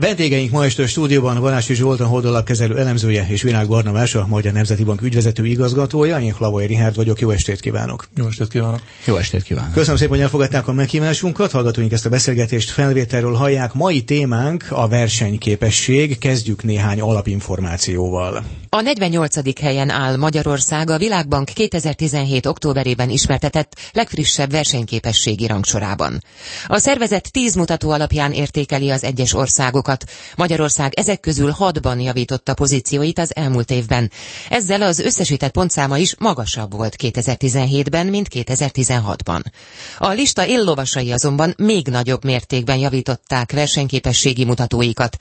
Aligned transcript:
Vendégeink 0.00 0.50
ma 0.50 0.64
este 0.64 0.82
a 0.82 0.86
stúdióban 0.86 1.40
Valási 1.40 1.74
Zsolt, 1.74 2.00
a 2.00 2.06
Holdalapkezelő 2.06 2.78
elemzője 2.78 3.26
és 3.28 3.42
Virág 3.42 3.68
Barnabás, 3.68 4.14
a 4.14 4.26
Magyar 4.28 4.52
Nemzeti 4.52 4.84
Bank 4.84 5.02
ügyvezető 5.02 5.46
igazgatója. 5.46 6.20
Én 6.20 6.32
Hlavai 6.32 6.66
Rihárd 6.66 6.96
vagyok, 6.96 7.20
jó 7.20 7.30
estét 7.30 7.60
kívánok! 7.60 8.08
Jó 8.16 8.26
estét 8.26 8.48
kívánok! 8.48 8.80
Jó 9.04 9.16
estét 9.16 9.42
kívánok! 9.42 9.72
Köszönöm 9.72 9.96
szépen, 9.96 10.12
hogy 10.12 10.22
elfogadták 10.22 10.68
a 10.68 10.72
meghívásunkat. 10.72 11.50
Hallgatóink 11.50 11.92
ezt 11.92 12.06
a 12.06 12.08
beszélgetést 12.08 12.70
felvételről 12.70 13.34
hallják. 13.34 13.72
Mai 13.72 14.02
témánk 14.02 14.64
a 14.70 14.88
versenyképesség. 14.88 16.18
Kezdjük 16.18 16.62
néhány 16.62 17.00
alapinformációval. 17.00 18.44
A 18.68 18.80
48. 18.80 19.60
helyen 19.60 19.90
áll 19.90 20.16
Magyarország 20.16 20.90
a 20.90 20.98
Világbank 20.98 21.48
2017. 21.48 22.46
októberében 22.46 23.10
ismertetett 23.10 23.72
legfrissebb 23.92 24.50
versenyképességi 24.50 25.46
rangsorában. 25.46 26.22
A 26.66 26.78
szervezet 26.78 27.32
10 27.32 27.54
mutató 27.54 27.90
alapján 27.90 28.32
értékeli 28.32 28.90
az 28.90 29.04
egyes 29.04 29.34
országok 29.34 29.87
pontokat. 29.88 30.10
Magyarország 30.36 30.92
ezek 30.98 31.20
közül 31.20 31.50
hatban 31.50 32.00
javította 32.00 32.54
pozícióit 32.54 33.18
az 33.18 33.36
elmúlt 33.36 33.70
évben. 33.70 34.10
Ezzel 34.48 34.82
az 34.82 34.98
összesített 34.98 35.52
pontszáma 35.52 35.98
is 35.98 36.14
magasabb 36.18 36.72
volt 36.72 36.94
2017-ben, 36.98 38.06
mint 38.06 38.28
2016-ban. 38.30 39.42
A 39.98 40.08
lista 40.08 40.46
éllovasai 40.46 41.12
azonban 41.12 41.54
még 41.58 41.86
nagyobb 41.86 42.24
mértékben 42.24 42.76
javították 42.78 43.52
versenyképességi 43.52 44.44
mutatóikat. 44.44 45.16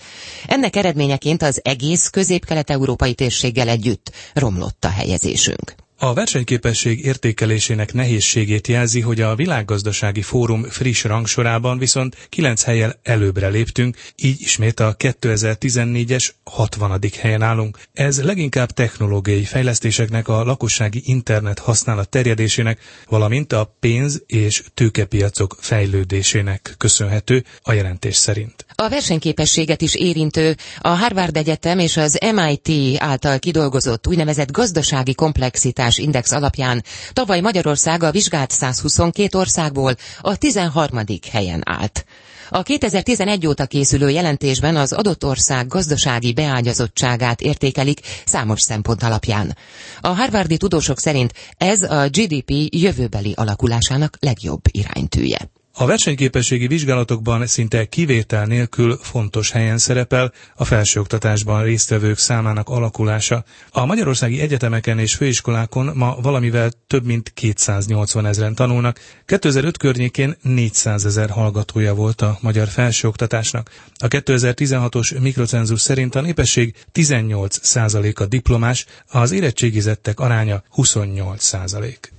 Ennek 0.48 0.76
eredményeként 0.76 1.42
az 1.42 1.60
egész 1.64 2.08
közép-kelet-európai 2.10 3.14
térséggel 3.14 3.68
együtt 3.70 4.12
romlott 4.34 4.86
a 4.86 4.90
helyezésünk. 4.90 5.87
A 6.00 6.14
versenyképesség 6.14 7.06
értékelésének 7.06 7.94
nehézségét 7.94 8.68
jelzi, 8.68 9.02
hogy 9.02 9.22
a 9.22 9.36
Világgazdasági 9.36 10.22
Fórum 10.22 10.64
friss 10.64 11.04
rangsorában 11.04 11.78
viszont 11.78 12.28
9 12.30 12.64
helyen 12.64 12.96
előbbre 13.04 13.48
léptünk, 13.48 13.98
így 14.16 14.42
ismét 14.42 14.80
a 14.80 14.96
2014-es 14.96 16.30
60. 16.44 17.00
helyen 17.20 17.42
állunk. 17.42 17.78
Ez 17.94 18.24
leginkább 18.24 18.72
technológiai 18.72 19.44
fejlesztéseknek, 19.44 20.28
a 20.28 20.44
lakossági 20.44 21.02
internet 21.06 21.60
használat 21.60 22.10
terjedésének, 22.10 22.80
valamint 23.10 23.54
a 23.54 23.76
pénz- 23.80 24.24
és 24.28 24.64
tőkepiacok 24.74 25.56
fejlődésének 25.60 26.76
köszönhető 26.78 27.44
a 27.62 27.74
jelentés 27.74 28.16
szerint. 28.16 28.66
A 28.76 28.90
versenyképességet 28.90 29.82
is 29.82 29.96
érintő 29.96 30.56
a 30.80 30.88
Harvard 30.90 31.38
Egyetem 31.38 31.80
és 31.80 31.98
az 31.98 32.18
MIT 32.36 32.98
által 33.02 33.40
kidolgozott 33.40 34.08
úgynevezett 34.08 34.52
gazdasági 34.52 35.14
komplexitás 35.14 35.86
Stabilitás 35.92 35.98
Index 35.98 36.32
alapján 36.32 36.84
tavaly 37.14 37.40
Magyarország 37.40 38.04
a 38.04 38.12
vizsgált 38.12 38.52
122 38.52 39.38
országból 39.38 39.96
a 40.22 40.36
13. 40.36 41.00
helyen 41.32 41.62
állt. 41.66 42.06
A 42.50 42.64
2011 42.64 43.48
óta 43.48 43.66
készülő 43.66 44.10
jelentésben 44.10 44.76
az 44.76 44.94
adott 44.94 45.26
ország 45.26 45.68
gazdasági 45.68 46.34
beágyazottságát 46.34 47.42
értékelik 47.42 48.00
számos 48.26 48.62
szempont 48.62 49.04
alapján. 49.04 49.58
A 50.02 50.08
harvardi 50.08 50.58
tudósok 50.58 51.00
szerint 51.00 51.34
ez 51.58 51.82
a 51.84 52.08
GDP 52.10 52.52
jövőbeli 52.70 53.34
alakulásának 53.36 54.18
legjobb 54.20 54.62
iránytűje. 54.72 55.57
A 55.80 55.86
versenyképességi 55.86 56.68
vizsgálatokban 56.68 57.48
szinte 57.48 57.86
kivétel 57.86 58.46
nélkül 58.46 58.98
fontos 59.02 59.52
helyen 59.52 59.78
szerepel 59.78 60.32
a 60.56 60.66
felsőoktatásban 60.66 61.64
résztvevők 61.64 62.18
számának 62.18 62.70
alakulása. 62.70 63.44
A 63.72 63.86
magyarországi 63.86 64.40
egyetemeken 64.40 65.00
és 65.00 65.16
főiskolákon 65.16 65.92
ma 65.96 66.18
valamivel 66.22 66.72
több 66.88 67.06
mint 67.06 67.32
280 67.34 68.26
ezeren 68.26 68.56
tanulnak. 68.56 69.00
2005 69.26 69.78
környékén 69.78 70.36
400 70.42 71.06
ezer 71.06 71.30
hallgatója 71.30 71.94
volt 71.94 72.22
a 72.22 72.38
magyar 72.42 72.68
felsőoktatásnak. 72.68 73.72
A 73.98 74.08
2016-os 74.08 75.22
mikrocenzus 75.22 75.82
szerint 75.82 76.16
a 76.16 76.22
népesség 76.22 76.76
18 76.92 77.78
a 78.20 78.26
diplomás, 78.26 78.86
az 79.08 79.32
érettségizettek 79.32 80.20
aránya 80.20 80.64
28 80.70 81.44
százalék 81.44 82.12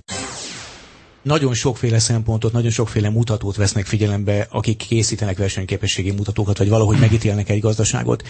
nagyon 1.21 1.53
sokféle 1.53 1.99
szempontot, 1.99 2.51
nagyon 2.51 2.71
sokféle 2.71 3.09
mutatót 3.09 3.55
vesznek 3.55 3.85
figyelembe, 3.85 4.47
akik 4.49 4.77
készítenek 4.77 5.37
versenyképességi 5.37 6.11
mutatókat, 6.11 6.57
vagy 6.57 6.69
valahogy 6.69 6.99
megítélnek 6.99 7.49
egy 7.49 7.59
gazdaságot. 7.59 8.23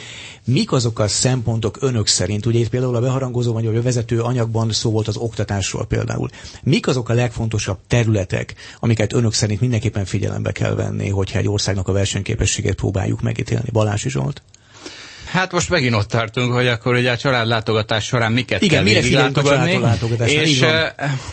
Mik 0.46 0.72
azok 0.72 1.00
a 1.00 1.08
szempontok 1.08 1.78
önök 1.82 2.08
szerint? 2.08 2.46
Ugye 2.46 2.60
itt 2.60 2.70
például 2.70 2.96
a 2.96 3.02
beharangozó 3.02 3.54
vagy 3.54 3.66
a 3.66 3.82
vezető 3.82 4.22
anyagban 4.22 4.72
szó 4.72 4.92
volt 4.92 5.08
az 5.08 5.18
oktatásról 5.18 5.86
például. 5.86 6.30
Mik 6.64 6.88
azok 6.88 7.10
a 7.10 7.14
legfontosabb 7.14 7.78
területek, 7.88 8.56
amiket 8.80 9.14
önök 9.14 9.34
szerint 9.34 9.60
mindenképpen 9.62 10.06
figyelembe 10.06 10.52
kell 10.52 10.74
venni, 10.76 11.10
hogyha 11.10 11.40
egy 11.40 11.48
országnak 11.48 11.88
a 11.88 11.92
versenyképességét 11.92 12.76
próbáljuk 12.76 13.22
megítélni? 13.22 13.70
Balázs 13.72 14.08
Zsolt? 14.08 14.42
Hát 15.32 15.52
most 15.52 15.70
megint 15.70 15.96
ott 15.96 16.08
tartunk, 16.08 16.54
hogy 16.54 16.68
akkor 16.68 16.96
ugye 16.96 17.12
a 17.12 17.18
családlátogatás 17.18 18.06
során 18.06 18.32
miket 18.32 18.62
Igen, 18.62 18.84
kell 18.84 18.94
végiglátogatni. 18.94 19.80
És, 20.26 20.66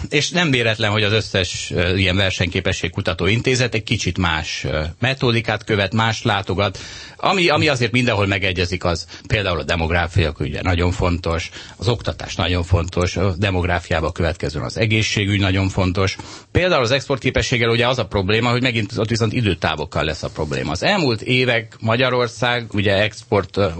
és 0.08 0.30
nem 0.30 0.50
véletlen, 0.50 0.90
hogy 0.90 1.02
az 1.02 1.12
összes 1.12 1.72
ilyen 1.96 2.16
versenyképesség 2.16 2.90
kutató 2.90 3.26
intézet 3.26 3.74
egy 3.74 3.82
kicsit 3.82 4.18
más 4.18 4.66
metódikát 5.00 5.64
követ, 5.64 5.94
más 5.94 6.22
látogat, 6.22 6.78
ami, 7.16 7.48
ami 7.48 7.68
azért 7.68 7.92
mindenhol 7.92 8.26
megegyezik 8.26 8.84
az, 8.84 9.06
például 9.26 9.58
a 9.58 9.62
demográfia, 9.62 10.32
ugye 10.38 10.62
nagyon 10.62 10.90
fontos, 10.90 11.50
az 11.76 11.88
oktatás 11.88 12.34
nagyon 12.34 12.62
fontos, 12.62 13.16
a 13.16 13.34
demográfiába 13.36 14.12
következően 14.12 14.64
az 14.64 14.78
egészségügy 14.78 15.40
nagyon 15.40 15.68
fontos. 15.68 16.16
Például 16.52 16.82
az 16.82 16.90
exportképességgel 16.90 17.70
ugye 17.70 17.88
az 17.88 17.98
a 17.98 18.06
probléma, 18.06 18.50
hogy 18.50 18.62
megint 18.62 18.92
ott 18.96 19.08
viszont 19.08 19.32
időtávokkal 19.32 20.04
lesz 20.04 20.22
a 20.22 20.28
probléma. 20.28 20.70
Az 20.70 20.82
elmúlt 20.82 21.22
évek 21.22 21.76
Magyarország 21.80 22.66
ugye 22.72 22.92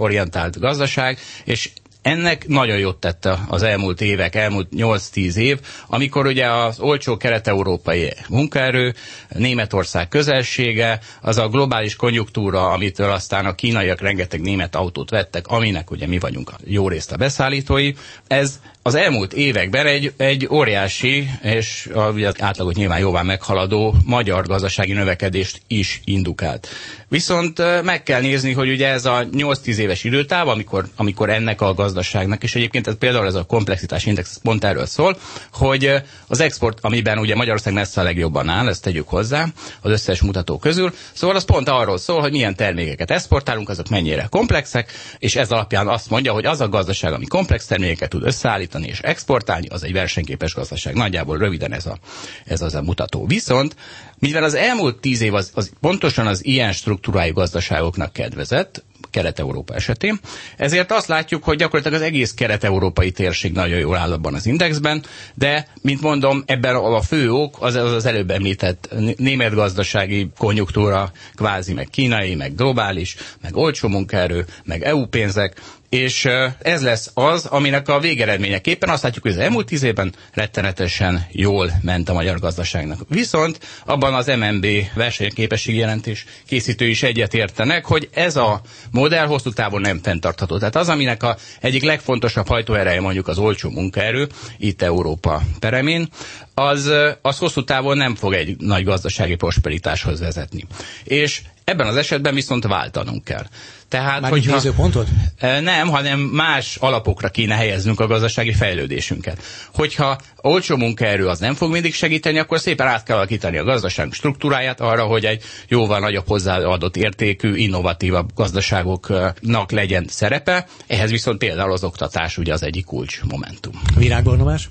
exportorientált 0.07 0.59
gazdaság, 0.59 1.17
és 1.43 1.69
ennek 2.01 2.47
nagyon 2.47 2.77
jót 2.77 2.99
tette 2.99 3.39
az 3.47 3.63
elmúlt 3.63 4.01
évek, 4.01 4.35
elmúlt 4.35 4.67
8-10 4.75 5.35
év, 5.35 5.59
amikor 5.87 6.25
ugye 6.25 6.45
az 6.51 6.79
olcsó 6.79 7.17
kelet-európai 7.17 8.13
munkaerő, 8.29 8.93
Németország 9.29 10.07
közelsége, 10.07 10.99
az 11.21 11.37
a 11.37 11.47
globális 11.47 11.95
konjunktúra, 11.95 12.69
amitől 12.69 13.11
aztán 13.11 13.45
a 13.45 13.55
kínaiak 13.55 14.01
rengeteg 14.01 14.41
német 14.41 14.75
autót 14.75 15.09
vettek, 15.09 15.47
aminek 15.47 15.91
ugye 15.91 16.07
mi 16.07 16.19
vagyunk 16.19 16.49
a 16.49 16.57
jó 16.65 16.89
részt 16.89 17.11
a 17.11 17.17
beszállítói, 17.17 17.93
ez 18.27 18.59
az 18.87 18.95
elmúlt 18.95 19.33
években 19.33 19.85
egy, 19.85 20.13
egy 20.17 20.47
óriási, 20.51 21.29
és 21.41 21.89
ugye 22.13 22.31
átlagot 22.39 22.75
nyilván 22.75 22.99
jóvá 22.99 23.21
meghaladó 23.21 23.95
magyar 24.05 24.45
gazdasági 24.45 24.93
növekedést 24.93 25.61
is 25.67 26.01
indukált. 26.03 26.67
Viszont 27.09 27.83
meg 27.83 28.03
kell 28.03 28.21
nézni, 28.21 28.53
hogy 28.53 28.69
ugye 28.69 28.87
ez 28.87 29.05
a 29.05 29.25
8-10 29.31 29.75
éves 29.77 30.03
időtáv, 30.03 30.47
amikor, 30.47 30.85
amikor 30.95 31.29
ennek 31.29 31.61
a 31.61 31.73
gazdaságnak, 31.73 32.43
és 32.43 32.55
egyébként 32.55 32.87
ez 32.87 32.97
például 32.97 33.25
ez 33.25 33.35
a 33.35 33.43
komplexitás 33.43 34.05
index 34.05 34.39
pont 34.43 34.63
erről 34.63 34.85
szól, 34.85 35.17
hogy 35.51 35.91
az 36.27 36.39
export, 36.39 36.77
amiben 36.81 37.17
ugye 37.19 37.35
Magyarország 37.35 37.73
messze 37.73 38.01
a 38.01 38.03
legjobban 38.03 38.49
áll, 38.49 38.67
ezt 38.67 38.83
tegyük 38.83 39.07
hozzá, 39.07 39.45
az 39.81 39.91
összes 39.91 40.21
mutató 40.21 40.57
közül, 40.57 40.93
szóval 41.13 41.35
az 41.35 41.45
pont 41.45 41.69
arról 41.69 41.97
szól, 41.97 42.19
hogy 42.21 42.31
milyen 42.31 42.55
termékeket 42.55 43.11
exportálunk, 43.11 43.69
azok 43.69 43.89
mennyire 43.89 44.27
komplexek, 44.29 44.91
és 45.19 45.35
ez 45.35 45.51
alapján 45.51 45.87
azt 45.87 46.09
mondja, 46.09 46.33
hogy 46.33 46.45
az 46.45 46.61
a 46.61 46.69
gazdaság, 46.69 47.13
ami 47.13 47.25
komplex 47.25 47.65
termékeket 47.65 48.09
tud 48.09 48.23
összeállítani, 48.25 48.76
gyártani 48.77 48.87
és 48.87 48.99
exportálni, 48.99 49.67
az 49.67 49.83
egy 49.83 49.93
versenyképes 49.93 50.53
gazdaság. 50.53 50.93
Nagyjából 50.95 51.37
röviden 51.37 51.73
ez, 51.73 51.85
a, 51.85 51.97
ez 52.45 52.61
az 52.61 52.75
a 52.75 52.81
mutató. 52.81 53.25
Viszont, 53.25 53.75
mivel 54.19 54.43
az 54.43 54.53
elmúlt 54.53 54.95
tíz 54.99 55.21
év 55.21 55.33
az, 55.33 55.51
az 55.53 55.71
pontosan 55.81 56.27
az 56.27 56.45
ilyen 56.45 56.71
struktúrájú 56.71 57.33
gazdaságoknak 57.33 58.13
kedvezett, 58.13 58.83
Kelet-Európa 59.11 59.73
esetén. 59.75 60.19
Ezért 60.57 60.91
azt 60.91 61.07
látjuk, 61.07 61.43
hogy 61.43 61.57
gyakorlatilag 61.57 62.01
az 62.01 62.07
egész 62.07 62.33
kelet-európai 62.33 63.11
térség 63.11 63.51
nagyon 63.51 63.79
jól 63.79 63.95
áll 63.97 64.11
abban 64.11 64.33
az 64.33 64.45
indexben, 64.45 65.03
de, 65.33 65.67
mint 65.81 66.01
mondom, 66.01 66.43
ebben 66.45 66.75
a 66.75 67.01
fő 67.01 67.31
ok 67.31 67.57
az 67.59 67.75
az, 67.75 67.91
az 67.93 68.05
előbb 68.05 68.31
említett 68.31 68.89
német 69.17 69.53
gazdasági 69.53 70.29
konjunktúra, 70.37 71.11
kvázi 71.35 71.73
meg 71.73 71.87
kínai, 71.89 72.35
meg 72.35 72.55
globális, 72.55 73.15
meg 73.41 73.55
olcsó 73.55 73.87
munkaerő, 73.87 74.45
meg 74.63 74.83
EU 74.83 75.05
pénzek, 75.05 75.61
és 75.89 76.25
ez 76.61 76.81
lesz 76.83 77.11
az, 77.13 77.45
aminek 77.45 77.89
a 77.89 77.99
végeredményeképpen 77.99 78.89
azt 78.89 79.03
látjuk, 79.03 79.23
hogy 79.23 79.31
az 79.33 79.37
elmúlt 79.37 79.65
tíz 79.65 79.83
évben 79.83 80.13
rettenetesen 80.33 81.25
jól 81.31 81.71
ment 81.81 82.09
a 82.09 82.13
magyar 82.13 82.39
gazdaságnak. 82.39 82.99
Viszont 83.09 83.59
abban 83.85 84.13
az 84.13 84.27
MNB 84.27 84.65
versenyképességi 84.93 85.77
jelentés 85.77 86.25
készítő 86.47 86.85
is 86.87 87.03
egyetértenek, 87.03 87.85
hogy 87.85 88.09
ez 88.13 88.35
a 88.35 88.61
modell 88.91 89.25
hosszú 89.25 89.51
távon 89.51 89.81
nem 89.81 89.99
fenntartható. 90.03 90.57
Tehát 90.57 90.75
az, 90.75 90.89
aminek 90.89 91.23
a 91.23 91.37
egyik 91.61 91.83
legfontosabb 91.83 92.47
hajtóereje 92.47 93.01
mondjuk 93.01 93.27
az 93.27 93.37
olcsó 93.37 93.69
munkaerő, 93.69 94.27
itt 94.57 94.81
Európa 94.81 95.41
peremén, 95.59 96.07
az, 96.53 96.91
az 97.21 97.37
hosszú 97.37 97.63
távon 97.63 97.97
nem 97.97 98.15
fog 98.15 98.33
egy 98.33 98.55
nagy 98.59 98.83
gazdasági 98.83 99.35
prosperitáshoz 99.35 100.19
vezetni. 100.19 100.65
És 101.03 101.41
Ebben 101.67 101.87
az 101.87 101.95
esetben 101.95 102.33
viszont 102.33 102.63
váltanunk 102.67 103.23
kell. 103.23 103.45
Tehát, 103.89 104.21
Már 104.21 104.31
hogyha, 104.31 104.53
nézőpontot? 104.53 105.07
Nem, 105.39 105.87
hanem 105.87 106.19
más 106.19 106.75
alapokra 106.75 107.29
kéne 107.29 107.55
helyeznünk 107.55 107.99
a 107.99 108.07
gazdasági 108.07 108.53
fejlődésünket. 108.53 109.43
Hogyha 109.73 110.17
olcsó 110.41 110.75
munkaerő 110.77 111.27
az 111.27 111.39
nem 111.39 111.53
fog 111.53 111.71
mindig 111.71 111.93
segíteni, 111.93 112.37
akkor 112.39 112.59
szépen 112.59 112.87
át 112.87 113.03
kell 113.03 113.15
alakítani 113.15 113.57
a 113.57 113.63
gazdaság 113.63 114.11
struktúráját 114.11 114.81
arra, 114.81 115.03
hogy 115.05 115.25
egy 115.25 115.43
jóval 115.67 115.99
nagyobb 115.99 116.27
hozzáadott 116.27 116.97
értékű, 116.97 117.55
innovatívabb 117.55 118.29
gazdaságoknak 118.35 119.71
legyen 119.71 120.05
szerepe. 120.09 120.67
Ehhez 120.87 121.11
viszont 121.11 121.37
például 121.37 121.71
az 121.71 121.83
oktatás 121.83 122.37
ugye 122.37 122.53
az 122.53 122.63
egyik 122.63 122.85
kulcs 122.85 123.21
momentum. 123.29 123.81
Virágbornomás? 123.95 124.69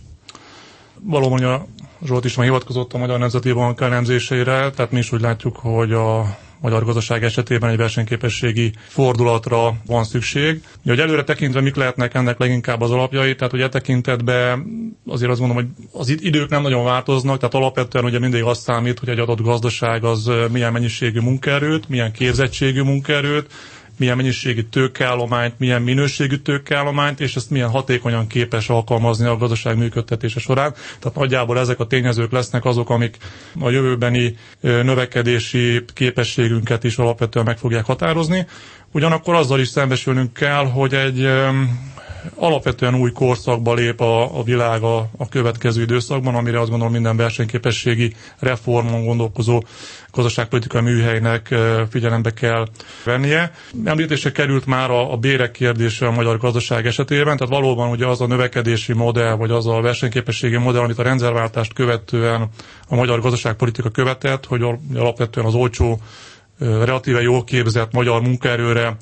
Valóban 1.01 1.45
a 1.45 1.67
Zsolt 2.05 2.25
is 2.25 2.35
már 2.35 2.47
hivatkozott 2.47 2.93
a 2.93 2.99
Magyar 2.99 3.19
Nemzeti 3.19 3.53
Bank 3.53 3.81
elemzéseire, 3.81 4.71
tehát 4.71 4.91
mi 4.91 4.99
is 4.99 5.12
úgy 5.12 5.21
látjuk, 5.21 5.57
hogy 5.57 5.93
a 5.93 6.37
magyar 6.61 6.85
gazdaság 6.85 7.25
esetében 7.25 7.70
egy 7.70 7.76
versenyképességi 7.76 8.73
fordulatra 8.88 9.75
van 9.87 10.05
szükség. 10.05 10.62
Ugye, 10.82 10.91
hogy 10.91 11.00
előre 11.00 11.25
tekintve 11.25 11.61
mik 11.61 11.75
lehetnek 11.76 12.14
ennek 12.14 12.38
leginkább 12.38 12.81
az 12.81 12.91
alapjai, 12.91 13.35
tehát 13.35 13.53
ugye 13.53 13.64
e 13.64 13.69
tekintetben 13.69 14.67
azért 15.06 15.31
azt 15.31 15.41
mondom, 15.41 15.56
hogy 15.56 15.67
az 15.93 16.08
idők 16.08 16.49
nem 16.50 16.62
nagyon 16.62 16.85
változnak, 16.85 17.38
tehát 17.38 17.55
alapvetően 17.55 18.05
ugye 18.05 18.19
mindig 18.19 18.43
azt 18.43 18.62
számít, 18.62 18.99
hogy 18.99 19.08
egy 19.08 19.19
adott 19.19 19.41
gazdaság 19.41 20.05
az 20.05 20.31
milyen 20.53 20.73
mennyiségű 20.73 21.20
munkaerőt, 21.20 21.88
milyen 21.88 22.12
képzettségű 22.12 22.82
munkaerőt, 22.82 23.52
milyen 23.99 24.17
mennyiségű 24.17 24.63
tőkeállományt, 24.63 25.59
milyen 25.59 25.83
minőségű 25.83 26.37
tőkeállományt, 26.37 27.21
és 27.21 27.37
ezt 27.37 27.51
milyen 27.51 27.71
hatékonyan 27.71 28.27
képes 28.27 28.69
alkalmazni 28.69 29.27
a 29.27 29.37
gazdaság 29.37 29.77
működtetése 29.77 30.41
során. 30.41 30.75
Tehát 30.99 31.19
nagyjából 31.19 31.59
ezek 31.59 31.81
a 31.81 31.87
tényezők 31.87 32.33
lesznek 32.33 32.65
azok, 32.65 32.91
amik 32.91 33.17
a 33.61 33.71
jövőbeni 33.71 34.37
növekedési 34.61 35.85
képességünket 35.95 36.85
is 36.85 36.97
alapvetően 36.99 37.45
meg 37.45 37.59
fogják 37.59 37.85
határozni. 37.85 38.47
Ugyanakkor 38.93 39.35
azzal 39.35 39.61
is 39.61 39.69
szembesülnünk 39.69 40.33
kell, 40.33 40.65
hogy 40.65 40.95
egy 40.95 41.29
alapvetően 42.34 42.94
új 42.94 43.12
korszakba 43.12 43.75
lép 43.75 44.00
a, 44.00 44.38
a 44.38 44.43
világ 44.43 44.82
a, 44.82 44.96
a 45.17 45.28
következő 45.28 45.82
időszakban, 45.82 46.34
amire 46.34 46.61
azt 46.61 46.69
gondolom 46.70 46.93
minden 46.93 47.17
versenyképességi 47.17 48.14
reformon 48.38 49.05
gondolkozó 49.05 49.62
gazdaságpolitikai 50.12 50.81
műhelynek 50.81 51.55
figyelembe 51.90 52.31
kell 52.31 52.67
vennie. 53.05 53.52
Említése 53.84 54.32
került 54.32 54.67
már 54.67 54.90
a, 54.90 55.12
a 55.12 55.17
bérek 55.17 55.50
kérdése 55.50 56.06
a 56.06 56.11
magyar 56.11 56.38
gazdaság 56.38 56.87
esetében, 56.87 57.37
tehát 57.37 57.52
valóban 57.52 57.90
ugye 57.90 58.06
az 58.06 58.20
a 58.20 58.26
növekedési 58.26 58.93
modell, 58.93 59.34
vagy 59.34 59.50
az 59.50 59.67
a 59.67 59.81
versenyképességi 59.81 60.56
modell, 60.56 60.82
amit 60.82 60.99
a 60.99 61.02
rendszerváltást 61.02 61.73
követően 61.73 62.49
a 62.88 62.94
magyar 62.94 63.20
gazdaságpolitika 63.20 63.88
követett, 63.90 64.44
hogy 64.46 64.62
alapvetően 64.94 65.46
az 65.46 65.55
olcsó 65.55 66.00
relatíve 66.58 67.23
jól 67.23 67.44
képzett 67.44 67.93
magyar 67.93 68.20
munkaerőre 68.23 68.97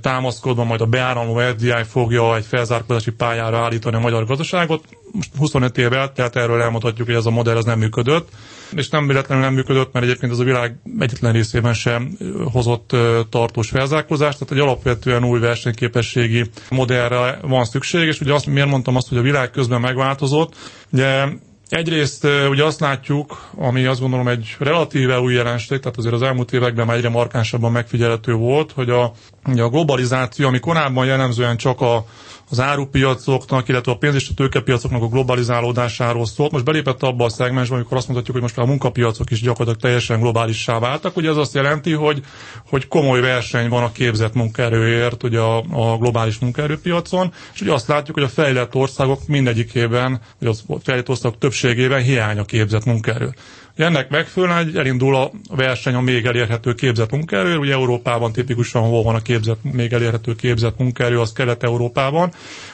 támaszkodva 0.00 0.64
majd 0.64 0.80
a 0.80 0.86
beáramló 0.86 1.38
FDI 1.38 1.72
fogja 1.88 2.36
egy 2.36 2.44
felzárkózási 2.44 3.10
pályára 3.10 3.58
állítani 3.58 3.96
a 3.96 4.00
magyar 4.00 4.24
gazdaságot. 4.26 4.84
Most 5.12 5.30
25 5.38 5.78
év 5.78 5.92
eltelt, 5.92 6.36
erről 6.36 6.60
elmondhatjuk, 6.62 7.06
hogy 7.06 7.16
ez 7.16 7.26
a 7.26 7.30
modell 7.30 7.56
ez 7.56 7.64
nem 7.64 7.78
működött. 7.78 8.28
És 8.74 8.88
nem 8.88 9.06
véletlenül 9.06 9.44
nem 9.44 9.54
működött, 9.54 9.92
mert 9.92 10.04
egyébként 10.04 10.32
ez 10.32 10.38
a 10.38 10.44
világ 10.44 10.76
egyetlen 10.98 11.32
részében 11.32 11.74
sem 11.74 12.16
hozott 12.52 12.96
tartós 13.30 13.68
felzárkózást, 13.68 14.38
tehát 14.38 14.54
egy 14.54 14.60
alapvetően 14.60 15.24
új 15.24 15.38
versenyképességi 15.38 16.44
modellre 16.70 17.38
van 17.42 17.64
szükség, 17.64 18.06
és 18.06 18.20
ugye 18.20 18.32
azt 18.34 18.46
miért 18.46 18.68
mondtam 18.68 18.96
azt, 18.96 19.08
hogy 19.08 19.18
a 19.18 19.22
világ 19.22 19.50
közben 19.50 19.80
megváltozott. 19.80 20.54
Ugye 20.92 21.24
Egyrészt 21.70 22.24
ugye 22.24 22.64
azt 22.64 22.80
látjuk, 22.80 23.50
ami 23.56 23.84
azt 23.84 24.00
gondolom 24.00 24.28
egy 24.28 24.56
relatíve 24.58 25.20
új 25.20 25.34
jelenség, 25.34 25.78
tehát 25.78 25.96
azért 25.96 26.14
az 26.14 26.22
elmúlt 26.22 26.52
években 26.52 26.86
már 26.86 26.96
egyre 26.96 27.08
markánsabban 27.08 27.72
megfigyelhető 27.72 28.32
volt, 28.32 28.72
hogy 28.72 28.90
a, 28.90 29.12
a 29.44 29.68
globalizáció, 29.68 30.46
ami 30.46 30.58
korábban 30.60 31.06
jellemzően 31.06 31.56
csak 31.56 31.80
a, 31.80 32.04
az 32.50 32.60
árupiacoknak, 32.60 33.68
illetve 33.68 33.92
a 33.92 33.96
pénz 33.96 34.14
és 34.14 34.28
a 34.28 34.34
tőkepiacoknak 34.34 35.02
a 35.02 35.08
globalizálódásáról 35.08 36.26
szólt. 36.26 36.50
Most 36.52 36.64
belépett 36.64 37.02
abba 37.02 37.24
a 37.24 37.28
szegmensbe, 37.28 37.74
amikor 37.74 37.96
azt 37.96 38.06
mondhatjuk, 38.06 38.36
hogy 38.36 38.44
most 38.44 38.56
már 38.56 38.66
a 38.66 38.68
munkapiacok 38.68 39.30
is 39.30 39.40
gyakorlatilag 39.40 39.80
teljesen 39.80 40.20
globálissá 40.20 40.78
váltak. 40.78 41.16
Ugye 41.16 41.28
ez 41.28 41.36
azt 41.36 41.54
jelenti, 41.54 41.92
hogy, 41.92 42.22
hogy 42.68 42.88
komoly 42.88 43.20
verseny 43.20 43.68
van 43.68 43.82
a 43.82 43.92
képzett 43.92 44.34
munkaerőért 44.34 45.22
ugye 45.22 45.38
a, 45.38 45.56
a 45.70 45.96
globális 45.98 46.38
munkaerőpiacon, 46.38 47.32
és 47.54 47.60
ugye 47.60 47.72
azt 47.72 47.88
látjuk, 47.88 48.16
hogy 48.16 48.24
a 48.24 48.28
fejlett 48.28 48.74
országok 48.74 49.26
mindegyikében, 49.26 50.20
vagy 50.38 50.56
a 50.68 50.74
fejlett 50.82 51.08
országok 51.08 51.38
többségében 51.38 52.02
hiány 52.02 52.38
a 52.38 52.44
képzett 52.44 52.84
munkaerő. 52.84 53.34
Ennek 53.80 54.08
megfelelően 54.08 54.76
elindul 54.76 55.16
a 55.16 55.30
verseny 55.50 55.94
a 55.94 56.00
még 56.00 56.26
elérhető 56.26 56.74
képzett 56.74 57.10
munkaerő. 57.10 57.56
Ugye 57.56 57.72
Európában 57.72 58.32
tipikusan 58.32 58.82
hol 58.82 59.02
van 59.02 59.14
a 59.14 59.20
képzett, 59.22 59.58
még 59.62 59.92
elérhető 59.92 60.34
képzett 60.34 60.78
munkaerő, 60.78 61.20
az 61.20 61.32
Kelet-Európában. 61.32 62.32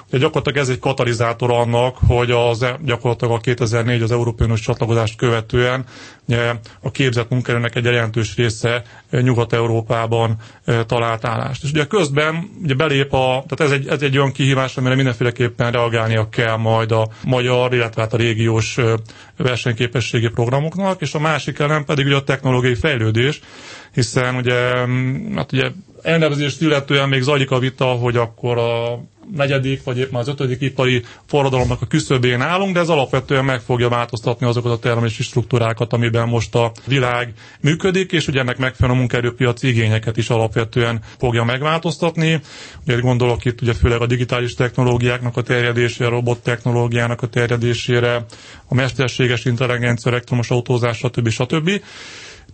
Ugye 0.08 0.18
gyakorlatilag 0.18 0.58
ez 0.58 0.68
egy 0.68 0.78
katalizátor 0.78 1.50
annak, 1.50 1.96
hogy 2.06 2.30
az, 2.30 2.62
e- 2.62 2.78
gyakorlatilag 2.84 3.34
a 3.34 3.38
2004 3.40 4.02
az 4.02 4.10
Európai 4.12 4.44
Uniós 4.44 4.60
csatlakozást 4.60 5.16
követően 5.16 5.84
ugye, 6.28 6.52
a 6.80 6.90
képzett 6.90 7.30
munkaerőnek 7.30 7.74
egy 7.74 7.84
jelentős 7.84 8.36
része 8.36 8.82
e, 9.10 9.20
Nyugat-Európában 9.20 10.36
e, 10.64 10.84
talált 10.84 11.24
állást. 11.24 11.62
És 11.62 11.70
ugye 11.70 11.84
közben 11.86 12.50
ugye 12.62 12.74
belép 12.74 13.12
a, 13.12 13.44
tehát 13.48 13.60
ez 13.60 13.70
egy, 13.80 13.88
ez 13.88 14.02
egy 14.02 14.18
olyan 14.18 14.32
kihívás, 14.32 14.76
amire 14.76 14.94
mindenféleképpen 14.94 15.72
reagálnia 15.72 16.28
kell 16.28 16.56
majd 16.56 16.92
a 16.92 17.08
magyar, 17.24 17.74
illetve 17.74 18.02
hát 18.02 18.12
a 18.12 18.16
régiós 18.16 18.78
versenyképességi 19.36 20.28
programoknak, 20.28 21.00
és 21.00 21.14
a 21.14 21.18
másik 21.18 21.58
elem 21.58 21.84
pedig 21.84 22.06
ugye 22.06 22.16
a 22.16 22.24
technológiai 22.24 22.74
fejlődés, 22.74 23.40
hiszen 23.92 24.34
ugye, 24.34 24.54
hát 25.34 25.52
ugye 25.52 25.70
elnevezést 26.02 26.60
illetően 26.60 27.08
még 27.08 27.22
zajlik 27.22 27.50
a 27.50 27.58
vita, 27.58 27.84
hogy 27.84 28.16
akkor 28.16 28.58
a 28.58 29.00
negyedik, 29.34 29.84
vagy 29.84 29.98
épp 29.98 30.10
már 30.10 30.20
az 30.20 30.28
ötödik 30.28 30.60
ipari 30.60 31.02
forradalomnak 31.26 31.82
a 31.82 31.86
küszöbén 31.86 32.40
állunk, 32.40 32.74
de 32.74 32.80
ez 32.80 32.88
alapvetően 32.88 33.44
meg 33.44 33.60
fogja 33.60 33.88
változtatni 33.88 34.46
azokat 34.46 34.72
a 34.72 34.78
termelési 34.78 35.22
struktúrákat, 35.22 35.92
amiben 35.92 36.28
most 36.28 36.54
a 36.54 36.72
világ 36.86 37.32
működik, 37.60 38.12
és 38.12 38.28
ugye 38.28 38.40
ennek 38.40 38.58
megfelelően 38.58 38.98
a 38.98 39.00
munkaerőpiaci 39.00 39.68
igényeket 39.68 40.16
is 40.16 40.30
alapvetően 40.30 41.00
fogja 41.18 41.44
megváltoztatni. 41.44 42.40
Ugye 42.86 43.00
gondolok 43.00 43.44
itt 43.44 43.60
ugye 43.62 43.74
főleg 43.74 44.00
a 44.00 44.06
digitális 44.06 44.54
technológiáknak 44.54 45.36
a 45.36 45.42
terjedésére, 45.42 46.06
a 46.08 46.12
robot 46.12 46.42
technológiának 46.42 47.22
a 47.22 47.26
terjedésére, 47.26 48.24
a 48.68 48.74
mesterséges 48.74 49.44
intelligencia, 49.44 50.10
elektromos 50.10 50.50
autózás, 50.50 50.96
stb. 50.96 51.28
stb. 51.28 51.70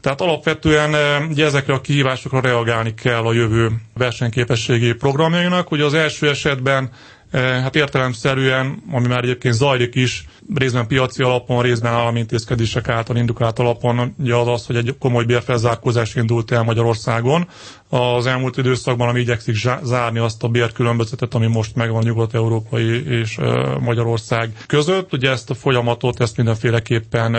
Tehát 0.03 0.21
alapvetően 0.21 0.95
eh, 0.95 1.29
ugye 1.31 1.45
ezekre 1.45 1.75
a 1.75 1.81
kihívásokra 1.81 2.41
reagálni 2.41 2.95
kell 2.95 3.25
a 3.27 3.33
jövő 3.33 3.71
versenyképességi 3.95 4.93
programjainak. 4.93 5.71
Ugye 5.71 5.85
az 5.85 5.95
első 5.95 6.29
esetben 6.29 6.91
eh, 7.31 7.43
hát 7.43 7.77
értelemszerűen, 7.77 8.83
ami 8.93 9.07
már 9.07 9.23
egyébként 9.25 9.55
zajlik 9.55 9.95
is, 9.95 10.25
részben 10.55 10.87
piaci 10.87 11.23
alapon, 11.23 11.63
részben 11.63 11.93
állami 11.93 12.19
intézkedések 12.19 12.89
által 12.89 13.17
indukált 13.17 13.59
alapon, 13.59 14.15
ugye 14.19 14.35
az 14.35 14.49
az, 14.49 14.67
hogy 14.67 14.77
egy 14.77 14.97
komoly 14.99 15.25
bérfelzárkózás 15.25 16.15
indult 16.15 16.51
el 16.51 16.63
Magyarországon. 16.63 17.49
Az 17.95 18.27
elmúlt 18.27 18.57
időszakban, 18.57 19.09
ami 19.09 19.21
igyekszik 19.21 19.55
zárni 19.83 20.19
azt 20.19 20.43
a 20.43 20.49
bérkülönbözetet, 20.49 21.35
ami 21.35 21.47
most 21.47 21.75
megvan 21.75 22.03
nyugat-európai 22.03 23.09
és 23.09 23.39
Magyarország 23.81 24.53
között. 24.67 25.13
Ugye 25.13 25.31
ezt 25.31 25.51
a 25.51 25.55
folyamatot, 25.55 26.21
ezt 26.21 26.37
mindenféleképpen 26.37 27.37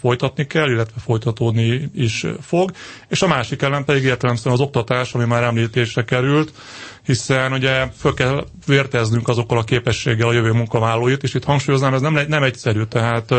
folytatni 0.00 0.46
kell, 0.46 0.70
illetve 0.70 1.00
folytatódni 1.00 1.90
is 1.94 2.26
fog. 2.40 2.70
És 3.08 3.22
a 3.22 3.26
másik 3.26 3.62
ellen 3.62 3.84
pedig 3.84 4.02
értelemszerűen 4.04 4.54
az 4.60 4.66
oktatás, 4.66 5.14
ami 5.14 5.24
már 5.24 5.42
említésre 5.42 6.04
került, 6.04 6.52
hiszen 7.04 7.52
ugye 7.52 7.86
föl 7.96 8.14
kell 8.14 8.44
vérteznünk 8.66 9.28
azokkal 9.28 9.58
a 9.58 9.64
képességgel 9.64 10.28
a 10.28 10.32
jövő 10.32 10.52
munkavállalóit, 10.52 11.22
és 11.22 11.34
itt 11.34 11.44
hangsúlyoznám, 11.44 11.94
ez 11.94 12.00
nem, 12.00 12.18
nem 12.28 12.42
egyszerű, 12.42 12.82
tehát 12.82 13.34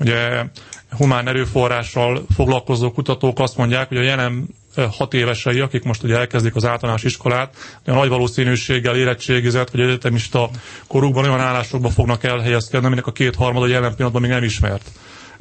ugye 0.00 0.44
humán 0.90 1.28
erőforrással 1.28 2.26
foglalkozó 2.34 2.90
kutatók 2.92 3.38
azt 3.38 3.56
mondják, 3.56 3.88
hogy 3.88 3.96
a 3.98 4.02
jelen 4.02 4.48
hat 4.90 5.14
évesei, 5.14 5.60
akik 5.60 5.82
most 5.82 6.02
ugye 6.02 6.16
elkezdik 6.16 6.54
az 6.54 6.64
általános 6.64 7.02
iskolát, 7.02 7.56
de 7.84 7.92
nagy 7.92 8.08
valószínűséggel 8.08 8.96
érettségizett, 8.96 9.70
vagy 9.70 9.80
egyetemista 9.80 10.50
korukban 10.86 11.24
olyan 11.24 11.40
állásokban 11.40 11.90
fognak 11.90 12.24
elhelyezkedni, 12.24 12.86
aminek 12.86 13.06
a 13.06 13.12
kétharmada 13.12 13.66
jelen 13.66 13.94
pillanatban 13.94 14.22
még 14.22 14.30
nem 14.30 14.42
ismert. 14.42 14.90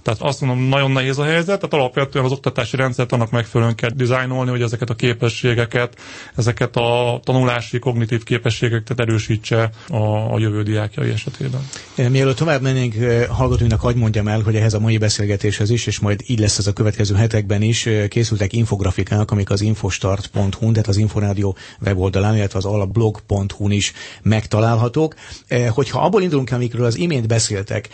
Tehát 0.06 0.22
azt 0.22 0.42
mondom, 0.42 0.64
nagyon 0.68 0.92
nehéz 0.92 1.18
a 1.20 1.24
helyzet, 1.24 1.46
tehát 1.46 1.74
alapvetően 1.74 2.26
az 2.26 2.32
oktatási 2.32 2.76
rendszert 2.76 3.12
annak 3.12 3.32
megfelelően 3.32 3.76
kell 3.76 3.90
dizájnolni, 3.90 4.50
hogy 4.50 4.62
ezeket 4.62 4.90
a 4.90 4.94
képességeket, 4.96 5.96
ezeket 6.36 6.76
a 6.76 7.20
tanulási, 7.24 7.80
kognitív 7.80 8.24
képességeket 8.24 9.00
erősítse 9.00 9.70
a, 9.90 10.34
a 10.34 10.40
jövő 10.40 10.64
diákjai 10.64 11.10
esetében. 11.10 11.62
Mielőtt 12.10 12.36
tovább 12.36 12.62
mennénk, 12.62 12.96
eh, 12.96 13.26
hallgatóinak 13.28 13.80
hagy 13.80 13.96
mondjam 13.96 14.28
el, 14.28 14.42
hogy 14.42 14.56
ehhez 14.56 14.74
a 14.74 14.80
mai 14.80 14.98
beszélgetéshez 14.98 15.70
is, 15.70 15.88
és 15.88 16.00
majd 16.00 16.22
így 16.28 16.40
lesz 16.40 16.58
ez 16.58 16.68
a 16.68 16.74
következő 16.74 17.16
hetekben 17.16 17.62
is, 17.62 17.86
eh, 17.86 18.08
készültek 18.08 18.54
infografikák, 18.54 19.32
amik 19.32 19.50
az 19.50 19.62
infostart.hu, 19.62 20.72
tehát 20.72 20.88
az 20.88 20.98
Inforádió 20.98 21.58
weboldalán, 21.86 22.36
illetve 22.36 22.58
az 22.58 22.66
alapblog.hu-n 22.66 23.72
is 23.72 23.94
megtalálhatók. 24.22 25.16
Eh, 25.48 25.68
hogyha 25.70 26.00
abból 26.02 26.22
indulunk, 26.22 26.52
amikről 26.52 26.86
az 26.86 26.98
imént 26.98 27.28
beszéltek, 27.28 27.90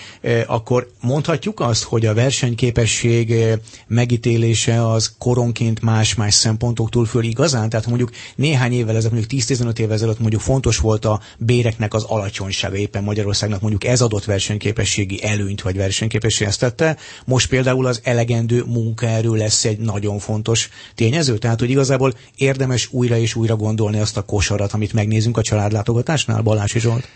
akkor 0.48 0.88
mondhatjuk 1.02 1.60
azt, 1.60 1.84
hogy 1.84 2.00
hogy 2.02 2.10
a 2.10 2.22
versenyképesség 2.22 3.36
megítélése 3.88 4.88
az 4.90 5.16
koronként 5.18 5.82
más-más 5.82 6.34
szempontoktól 6.34 7.06
föl 7.06 7.24
igazán? 7.24 7.70
Tehát 7.70 7.88
mondjuk 7.88 8.12
néhány 8.36 8.74
évvel 8.74 8.96
ezelőtt, 8.96 9.20
mondjuk 9.20 9.42
10-15 9.42 9.78
évvel 9.78 9.94
ezelőtt 9.94 10.20
mondjuk 10.20 10.42
fontos 10.42 10.78
volt 10.78 11.06
a 11.06 11.20
béreknek 11.38 11.94
az 11.94 12.04
alacsonysága 12.04 12.76
éppen 12.76 13.04
Magyarországnak, 13.04 13.62
mondjuk 13.62 13.84
ez 13.84 14.02
adott 14.02 14.26
versenyképességi 14.26 15.24
előnyt 15.24 15.62
vagy 15.62 15.76
versenyképességet 15.76 16.60
tette. 16.60 16.98
Most 17.26 17.50
például 17.50 17.86
az 17.86 18.00
elegendő 18.04 18.64
munkaerő 18.68 19.36
lesz 19.36 19.66
egy 19.66 19.80
nagyon 19.80 20.20
fontos 20.20 20.70
tényező. 20.96 21.38
Tehát, 21.38 21.60
hogy 21.60 21.70
igazából 21.70 22.14
érdemes 22.36 22.88
újra 22.92 23.18
és 23.18 23.36
újra 23.36 23.56
gondolni 23.56 24.00
azt 24.00 24.18
a 24.18 24.22
kosarat, 24.22 24.74
amit 24.74 24.94
megnézünk 24.94 25.38
a 25.38 25.42
családlátogatásnál, 25.42 26.42
Balási 26.42 26.80
Zsolt. 26.80 27.08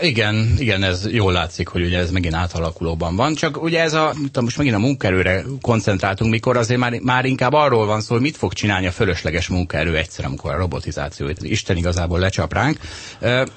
Igen, 0.00 0.54
igen, 0.58 0.82
ez 0.82 1.06
jól 1.10 1.32
látszik, 1.32 1.68
hogy 1.68 1.82
ugye 1.84 1.98
ez 1.98 2.10
megint 2.10 2.34
átalakulóban 2.34 3.16
van. 3.16 3.34
Csak 3.34 3.62
ugye 3.62 3.80
ez 3.80 3.92
a, 3.92 4.14
most 4.40 4.56
megint 4.56 4.76
a 4.76 4.78
munkaerőre 4.78 5.44
koncentráltunk, 5.60 6.30
mikor 6.30 6.56
azért 6.56 6.80
már, 6.80 6.98
már 7.02 7.24
inkább 7.24 7.52
arról 7.52 7.86
van 7.86 8.00
szó, 8.00 8.12
hogy 8.14 8.22
mit 8.22 8.36
fog 8.36 8.52
csinálni 8.52 8.86
a 8.86 8.92
fölösleges 8.92 9.48
munkaerő 9.48 9.96
egyszer, 9.96 10.24
amikor 10.24 10.54
a 10.54 10.56
robotizáció 10.56 11.30
Isten 11.40 11.76
igazából 11.76 12.18
lecsap 12.18 12.52
ránk. 12.52 12.78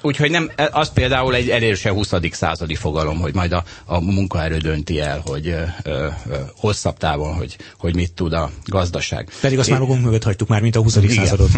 Úgyhogy 0.02 0.30
nem, 0.30 0.50
e, 0.56 0.68
az 0.72 0.92
például 0.92 1.34
egy 1.34 1.50
elérse 1.50 1.90
20. 1.90 2.12
századi 2.30 2.74
fogalom, 2.74 3.18
hogy 3.18 3.34
majd 3.34 3.52
a, 3.52 3.64
a 3.84 4.00
munkaerő 4.00 4.56
dönti 4.56 5.00
el, 5.00 5.22
hogy 5.26 5.48
ö, 5.48 5.62
ö, 5.82 6.06
hosszabb 6.56 6.96
távon, 6.96 7.34
hogy, 7.34 7.56
hogy 7.78 7.94
mit 7.94 8.12
tud 8.12 8.32
a 8.32 8.50
gazdaság. 8.64 9.28
Pedig 9.40 9.58
azt 9.58 9.68
é, 9.68 9.70
már 9.72 9.80
magunk 9.80 10.04
mögött 10.04 10.24
hagytuk 10.24 10.48
már, 10.48 10.60
mint 10.60 10.76
a 10.76 10.80
20. 10.80 10.96
Igen. 10.96 11.10
századot. 11.10 11.50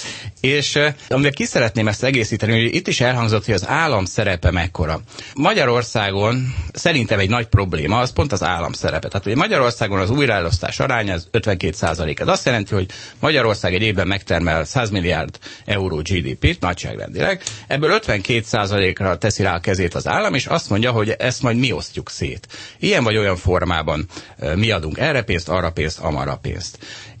És 0.40 0.78
amivel 1.08 1.30
ki 1.30 1.44
szeretném 1.44 1.88
ezt 1.88 2.04
egészíteni, 2.04 2.52
hogy 2.52 2.74
itt 2.74 2.88
is 2.88 3.00
elhangzott, 3.00 3.44
hogy 3.44 3.54
az 3.54 3.66
állam 3.66 4.04
szerepe 4.08 4.50
mekkora. 4.50 5.00
Magyarországon 5.34 6.54
szerintem 6.72 7.18
egy 7.18 7.28
nagy 7.28 7.46
probléma 7.46 7.98
az 7.98 8.12
pont 8.12 8.32
az 8.32 8.42
állam 8.42 8.72
szerepe. 8.72 9.08
Tehát 9.08 9.26
hogy 9.26 9.36
Magyarországon 9.36 9.98
az 10.00 10.10
újraelosztás 10.10 10.80
aránya 10.80 11.12
az 11.14 11.28
52 11.30 11.72
százalék. 11.72 12.20
Ez 12.20 12.28
azt 12.28 12.46
jelenti, 12.46 12.74
hogy 12.74 12.86
Magyarország 13.20 13.74
egy 13.74 13.82
évben 13.82 14.06
megtermel 14.06 14.64
100 14.64 14.90
milliárd 14.90 15.38
euró 15.64 15.96
GDP-t 15.96 16.60
nagyságrendileg, 16.60 17.42
ebből 17.66 17.90
52 17.90 18.42
százalékra 18.44 19.18
teszi 19.18 19.42
rá 19.42 19.54
a 19.54 19.60
kezét 19.60 19.94
az 19.94 20.06
állam, 20.08 20.34
és 20.34 20.46
azt 20.46 20.70
mondja, 20.70 20.90
hogy 20.90 21.10
ezt 21.10 21.42
majd 21.42 21.56
mi 21.56 21.72
osztjuk 21.72 22.10
szét. 22.10 22.46
Ilyen 22.78 23.04
vagy 23.04 23.16
olyan 23.16 23.36
formában 23.36 24.06
mi 24.54 24.70
adunk 24.70 24.98
erre 24.98 25.22
pénzt, 25.22 25.48
arra 25.48 25.70
pénzt, 25.70 25.98
amarra 25.98 26.36
pénzt. 26.42 26.78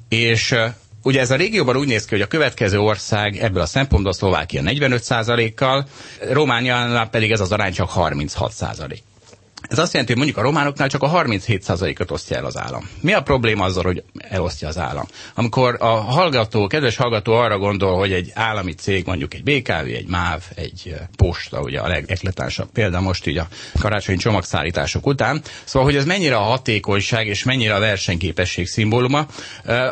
És 0.08 0.54
Ugye 1.08 1.20
ez 1.20 1.30
a 1.30 1.36
régióban 1.36 1.76
úgy 1.76 1.86
néz 1.86 2.04
ki, 2.04 2.14
hogy 2.14 2.20
a 2.22 2.26
következő 2.26 2.78
ország 2.78 3.36
ebből 3.36 3.62
a 3.62 3.66
szempontból 3.66 4.12
Szlovákia 4.12 4.62
45%-kal, 4.64 5.86
Romániánál 6.30 7.08
pedig 7.08 7.30
ez 7.30 7.40
az 7.40 7.52
arány 7.52 7.72
csak 7.72 7.90
36%. 7.94 8.98
Ez 9.68 9.78
azt 9.78 9.92
jelenti, 9.92 10.12
hogy 10.12 10.22
mondjuk 10.22 10.44
a 10.44 10.48
románoknál 10.48 10.88
csak 10.88 11.02
a 11.02 11.10
37%-ot 11.10 12.10
osztja 12.10 12.36
el 12.36 12.44
az 12.44 12.56
állam. 12.58 12.88
Mi 13.00 13.12
a 13.12 13.22
probléma 13.22 13.64
azzal, 13.64 13.84
hogy 13.84 14.02
elosztja 14.18 14.68
az 14.68 14.78
állam? 14.78 15.06
Amikor 15.34 15.76
a 15.80 15.86
hallgató, 15.86 16.66
kedves 16.66 16.96
hallgató 16.96 17.32
arra 17.32 17.58
gondol, 17.58 17.98
hogy 17.98 18.12
egy 18.12 18.30
állami 18.34 18.72
cég, 18.72 19.06
mondjuk 19.06 19.34
egy 19.34 19.42
BKV, 19.42 19.86
egy 19.86 20.06
MÁV, 20.06 20.42
egy 20.54 20.94
posta, 21.16 21.60
ugye 21.60 21.80
a 21.80 21.88
legekletánsabb 21.88 22.68
példa 22.72 23.00
most 23.00 23.26
így 23.26 23.38
a 23.38 23.48
karácsonyi 23.80 24.18
csomagszállítások 24.18 25.06
után, 25.06 25.42
szóval, 25.64 25.88
hogy 25.88 25.96
ez 25.96 26.04
mennyire 26.04 26.36
a 26.36 26.42
hatékonyság 26.42 27.26
és 27.26 27.44
mennyire 27.44 27.74
a 27.74 27.78
versenyképesség 27.78 28.66
szimbóluma, 28.66 29.26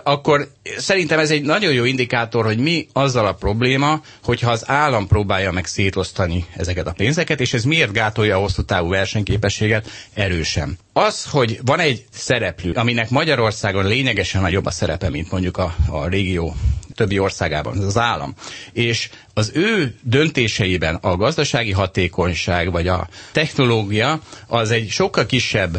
akkor 0.02 0.48
szerintem 0.76 1.18
ez 1.18 1.30
egy 1.30 1.42
nagyon 1.42 1.72
jó 1.72 1.84
indikátor, 1.84 2.44
hogy 2.44 2.58
mi 2.58 2.86
azzal 2.92 3.26
a 3.26 3.32
probléma, 3.34 4.00
hogyha 4.24 4.50
az 4.50 4.68
állam 4.68 5.06
próbálja 5.06 5.52
meg 5.52 5.66
szétosztani 5.66 6.46
ezeket 6.56 6.86
a 6.86 6.92
pénzeket, 6.92 7.40
és 7.40 7.54
ez 7.54 7.64
miért 7.64 7.92
gátolja 7.92 8.36
a 8.36 8.40
hosszú 8.40 8.62
távú 8.62 8.88
versenyképességet, 8.88 9.64
lehetőséget 9.68 9.90
erősen. 10.14 10.78
Az, 10.92 11.24
hogy 11.24 11.58
van 11.64 11.80
egy 11.80 12.04
szereplő, 12.12 12.72
aminek 12.72 13.10
Magyarországon 13.10 13.86
lényegesen 13.86 14.40
nagyobb 14.42 14.66
a 14.66 14.70
szerepe, 14.70 15.10
mint 15.10 15.30
mondjuk 15.30 15.56
a, 15.56 15.74
a 15.88 16.06
régió 16.08 16.56
többi 16.94 17.18
országában, 17.18 17.78
az 17.78 17.98
állam. 17.98 18.34
És 18.72 19.10
az 19.34 19.50
ő 19.54 19.94
döntéseiben 20.02 20.94
a 20.94 21.16
gazdasági 21.16 21.72
hatékonyság 21.72 22.70
vagy 22.72 22.88
a 22.88 23.08
technológia 23.32 24.20
az 24.46 24.70
egy 24.70 24.88
sokkal 24.88 25.26
kisebb 25.26 25.78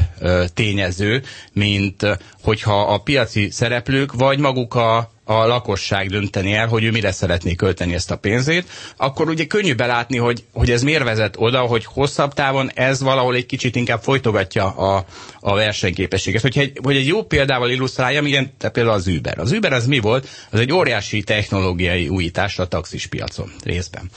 tényező, 0.54 1.24
mint 1.54 2.06
hogyha 2.42 2.82
a 2.94 2.98
piaci 2.98 3.50
szereplők 3.52 4.14
vagy 4.14 4.40
maguk 4.40 4.76
a 4.76 5.12
a 5.30 5.46
lakosság 5.48 6.10
dönteni 6.10 6.54
el, 6.54 6.68
hogy 6.68 6.84
ő 6.84 6.92
mire 6.92 7.12
szeretné 7.12 7.56
költeni 7.56 7.94
ezt 7.94 8.12
a 8.12 8.16
pénzét, 8.16 8.68
akkor 8.98 9.30
ugye 9.30 9.46
könnyű 9.46 9.76
belátni, 9.76 10.18
hogy, 10.18 10.44
hogy 10.54 10.72
ez 10.72 10.82
miért 10.84 11.04
vezet 11.04 11.36
oda, 11.38 11.60
hogy 11.60 11.86
hosszabb 11.86 12.34
távon 12.34 12.72
ez 12.74 13.02
valahol 13.02 13.36
egy 13.36 13.46
kicsit 13.46 13.76
inkább 13.76 14.02
folytogatja 14.02 14.66
a, 14.70 15.06
a 15.40 15.56
versenyképességet. 15.56 16.42
Hogyha 16.42 16.62
egy, 16.62 16.80
hogy 16.84 16.96
egy 16.96 17.08
jó 17.08 17.24
példával 17.24 17.70
illusztráljam, 17.70 18.26
igen, 18.26 18.54
például 18.72 18.96
az 18.96 19.08
Uber. 19.08 19.40
Az 19.40 19.52
Uber 19.52 19.74
az 19.74 19.86
mi 19.88 20.00
volt? 20.00 20.28
Az 20.50 20.60
egy 20.60 20.72
óriási 20.72 21.24
technológiai 21.24 22.08
újítás 22.08 22.60
a 22.60 22.68
taxispiacon 22.68 23.52
részben. 23.64 24.10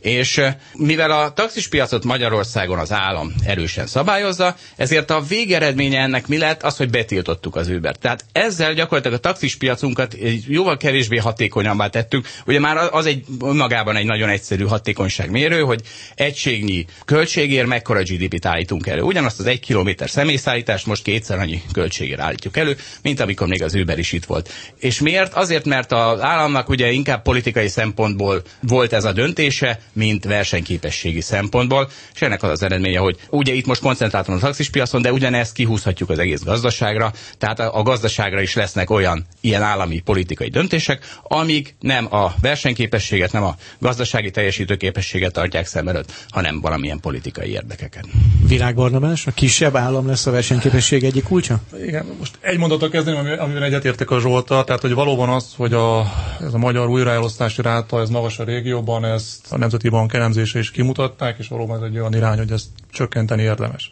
És 0.00 0.40
mivel 0.74 1.10
a 1.10 1.32
taxispiacot 1.32 2.04
Magyarországon 2.04 2.78
az 2.78 2.92
állam 2.92 3.32
erősen 3.44 3.86
szabályozza, 3.86 4.56
ezért 4.76 5.10
a 5.10 5.20
végeredménye 5.28 6.00
ennek 6.00 6.26
mi 6.26 6.38
lett? 6.38 6.62
Az, 6.62 6.76
hogy 6.76 6.90
betiltottuk 6.90 7.56
az 7.56 7.68
Uber. 7.68 7.96
Tehát 7.96 8.24
ezzel 8.32 8.74
gyakorlatilag 8.74 9.16
a 9.16 9.20
taxispiacunkat 9.20 10.14
jóval 10.58 10.76
kevésbé 10.76 11.16
hatékonyabbá 11.16 11.86
tettük. 11.88 12.26
Ugye 12.46 12.60
már 12.60 12.76
az 12.92 13.06
egy 13.06 13.24
magában 13.38 13.96
egy 13.96 14.04
nagyon 14.06 14.28
egyszerű 14.28 14.64
hatékonyságmérő, 14.64 15.60
hogy 15.60 15.80
egységnyi 16.14 16.84
költségért 17.04 17.66
mekkora 17.66 18.02
GDP-t 18.02 18.46
állítunk 18.46 18.86
elő. 18.86 19.00
Ugyanazt 19.02 19.38
az 19.40 19.46
egy 19.46 19.60
kilométer 19.60 20.10
személyszállítást 20.10 20.86
most 20.86 21.02
kétszer 21.02 21.38
annyi 21.38 21.62
költségért 21.72 22.20
állítjuk 22.20 22.56
elő, 22.56 22.76
mint 23.02 23.20
amikor 23.20 23.46
még 23.46 23.62
az 23.62 23.74
Uber 23.74 23.98
is 23.98 24.12
itt 24.12 24.24
volt. 24.24 24.50
És 24.78 25.00
miért? 25.00 25.34
Azért, 25.34 25.64
mert 25.64 25.92
az 25.92 26.20
államnak 26.20 26.68
ugye 26.68 26.90
inkább 26.90 27.22
politikai 27.22 27.68
szempontból 27.68 28.42
volt 28.60 28.92
ez 28.92 29.04
a 29.04 29.12
döntése, 29.12 29.80
mint 29.92 30.24
versenyképességi 30.24 31.20
szempontból, 31.20 31.90
és 32.14 32.22
ennek 32.22 32.42
az 32.42 32.50
az 32.50 32.62
eredménye, 32.62 32.98
hogy 32.98 33.16
ugye 33.30 33.52
itt 33.54 33.66
most 33.66 33.80
koncentráltam 33.80 34.34
a 34.34 34.38
taxispiacon, 34.38 35.02
de 35.02 35.12
ugyanezt 35.12 35.52
kihúzhatjuk 35.52 36.10
az 36.10 36.18
egész 36.18 36.42
gazdaságra, 36.42 37.12
tehát 37.38 37.58
a 37.60 37.82
gazdaságra 37.82 38.40
is 38.40 38.54
lesznek 38.54 38.90
olyan 38.90 39.26
ilyen 39.40 39.62
állami 39.62 40.00
politikai 40.00 40.47
politikai 40.48 40.86
döntések, 40.88 41.18
amíg 41.22 41.74
nem 41.80 42.14
a 42.14 42.34
versenyképességet, 42.40 43.32
nem 43.32 43.42
a 43.42 43.56
gazdasági 43.78 44.30
teljesítőképességet 44.30 45.32
tartják 45.32 45.66
szem 45.66 45.88
előtt, 45.88 46.12
hanem 46.28 46.60
valamilyen 46.60 47.00
politikai 47.00 47.50
érdekeket. 47.50 48.04
Virág 48.46 48.74
Barnabás, 48.74 49.26
a 49.26 49.30
kisebb 49.30 49.76
állam 49.76 50.06
lesz 50.06 50.26
a 50.26 50.30
versenyképesség 50.30 51.04
egyik 51.04 51.24
kulcsa? 51.24 51.60
Igen, 51.86 52.06
most 52.18 52.38
egy 52.40 52.58
mondatot 52.58 52.90
kezdeném, 52.90 53.40
amivel 53.40 53.62
egyetértek 53.62 54.10
a 54.10 54.20
Zsolta, 54.20 54.64
tehát 54.64 54.80
hogy 54.80 54.94
valóban 54.94 55.28
az, 55.28 55.54
hogy 55.56 55.72
a, 55.72 56.12
ez 56.40 56.54
a 56.54 56.58
magyar 56.58 56.88
újraelosztási 56.88 57.62
ráta, 57.62 58.00
ez 58.00 58.08
magas 58.08 58.38
a 58.38 58.44
régióban, 58.44 59.04
ezt 59.04 59.52
a 59.52 59.58
Nemzeti 59.58 59.88
Bank 59.88 60.14
elemzése 60.14 60.58
is 60.58 60.70
kimutatták, 60.70 61.38
és 61.38 61.48
valóban 61.48 61.76
ez 61.76 61.82
egy 61.82 61.98
olyan 61.98 62.14
irány, 62.14 62.38
hogy 62.38 62.50
ezt 62.50 62.66
csökkenteni 62.92 63.42
érdemes. 63.42 63.90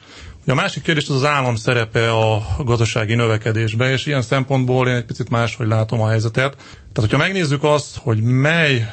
A 0.48 0.54
másik 0.54 0.82
kérdés 0.82 1.08
az 1.08 1.14
az 1.14 1.24
állam 1.24 1.56
szerepe 1.56 2.10
a 2.12 2.46
gazdasági 2.64 3.14
növekedésben, 3.14 3.90
és 3.90 4.06
ilyen 4.06 4.22
szempontból 4.22 4.88
én 4.88 4.94
egy 4.94 5.04
picit 5.04 5.30
máshogy 5.30 5.66
látom 5.66 6.00
a 6.00 6.08
helyzetet. 6.08 6.54
Tehát, 6.56 7.10
hogyha 7.10 7.16
megnézzük 7.16 7.62
azt, 7.64 7.96
hogy 7.96 8.22
mely 8.22 8.90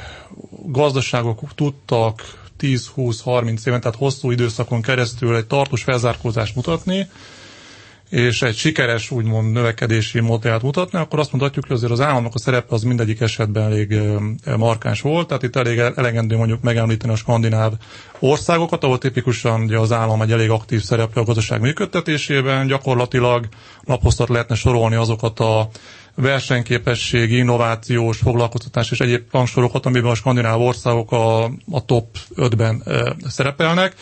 gazdaságok 0.66 1.40
tudtak 1.54 2.22
10-20-30 2.60 3.66
éven, 3.66 3.80
tehát 3.80 3.96
hosszú 3.98 4.30
időszakon 4.30 4.82
keresztül 4.82 5.36
egy 5.36 5.46
tartós 5.46 5.82
felzárkózást 5.82 6.54
mutatni, 6.54 7.08
és 8.14 8.42
egy 8.42 8.56
sikeres, 8.56 9.10
úgymond 9.10 9.52
növekedési 9.52 10.20
modellt 10.20 10.62
mutatni, 10.62 10.98
akkor 10.98 11.18
azt 11.18 11.32
mondhatjuk, 11.32 11.66
hogy 11.66 11.76
azért 11.76 11.92
az 11.92 12.00
államnak 12.00 12.34
a 12.34 12.38
szerepe 12.38 12.74
az 12.74 12.82
mindegyik 12.82 13.20
esetben 13.20 13.62
elég 13.62 13.98
markáns 14.56 15.00
volt, 15.00 15.26
tehát 15.26 15.42
itt 15.42 15.56
elég 15.56 15.78
elegendő 15.78 16.36
mondjuk 16.36 16.62
megemlíteni 16.62 17.12
a 17.12 17.16
skandináv 17.16 17.72
országokat, 18.18 18.84
ahol 18.84 18.98
tipikusan 18.98 19.60
ugye 19.62 19.78
az 19.78 19.92
állam 19.92 20.22
egy 20.22 20.32
elég 20.32 20.50
aktív 20.50 20.82
szereplő 20.82 21.20
a 21.22 21.24
gazdaság 21.24 21.60
működtetésében, 21.60 22.66
gyakorlatilag 22.66 23.48
naposztat 23.82 24.28
lehetne 24.28 24.54
sorolni 24.54 24.94
azokat 24.94 25.40
a 25.40 25.68
versenyképesség, 26.14 27.30
innovációs, 27.30 28.18
foglalkoztatás 28.18 28.90
és 28.90 29.00
egyéb 29.00 29.22
rangsorokat, 29.30 29.86
amiben 29.86 30.10
a 30.10 30.14
skandináv 30.14 30.60
országok 30.60 31.12
a, 31.12 31.44
a 31.70 31.84
top 31.86 32.16
5-ben 32.36 32.82
e, 32.86 33.16
szerepelnek 33.28 33.94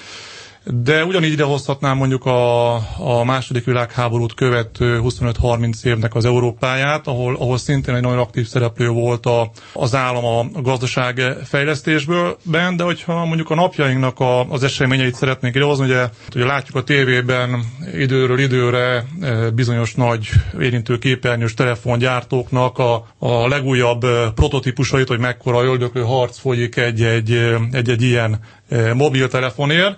de 0.64 1.04
ugyanígy 1.04 1.32
idehozhatnám 1.32 1.96
mondjuk 1.96 2.24
a, 2.26 2.74
a 2.98 3.24
második 3.24 3.64
világháborút 3.64 4.34
követő 4.34 5.00
25-30 5.04 5.84
évnek 5.84 6.14
az 6.14 6.24
Európáját, 6.24 7.06
ahol, 7.06 7.34
ahol 7.36 7.58
szintén 7.58 7.94
egy 7.94 8.02
nagyon 8.02 8.18
aktív 8.18 8.46
szereplő 8.46 8.88
volt 8.88 9.26
a, 9.26 9.50
az 9.72 9.94
állam 9.94 10.24
a 10.24 10.60
gazdaság 10.60 11.20
fejlesztésből, 11.44 12.36
ben, 12.42 12.76
de 12.76 12.84
hogyha 12.84 13.24
mondjuk 13.24 13.50
a 13.50 13.54
napjainknak 13.54 14.20
a, 14.20 14.50
az 14.50 14.62
eseményeit 14.62 15.14
szeretnénk 15.14 15.54
idehozni, 15.54 15.84
ugye, 15.84 16.08
ugye 16.34 16.44
látjuk 16.44 16.76
a 16.76 16.82
tévében 16.84 17.64
időről 17.94 18.38
időre 18.38 19.04
e, 19.20 19.50
bizonyos 19.50 19.94
nagy 19.94 20.28
érintő 20.60 20.98
képernyős 20.98 21.54
telefongyártóknak 21.54 22.78
a, 22.78 23.06
a 23.18 23.48
legújabb 23.48 24.04
e, 24.04 24.30
prototípusait, 24.34 25.08
hogy 25.08 25.18
mekkora 25.18 25.62
öldöklő 25.64 26.02
harc 26.02 26.38
folyik 26.38 26.76
egy-egy, 26.76 27.32
egy-egy 27.72 28.02
ilyen 28.02 28.38
e, 28.68 28.94
mobiltelefonért, 28.94 29.96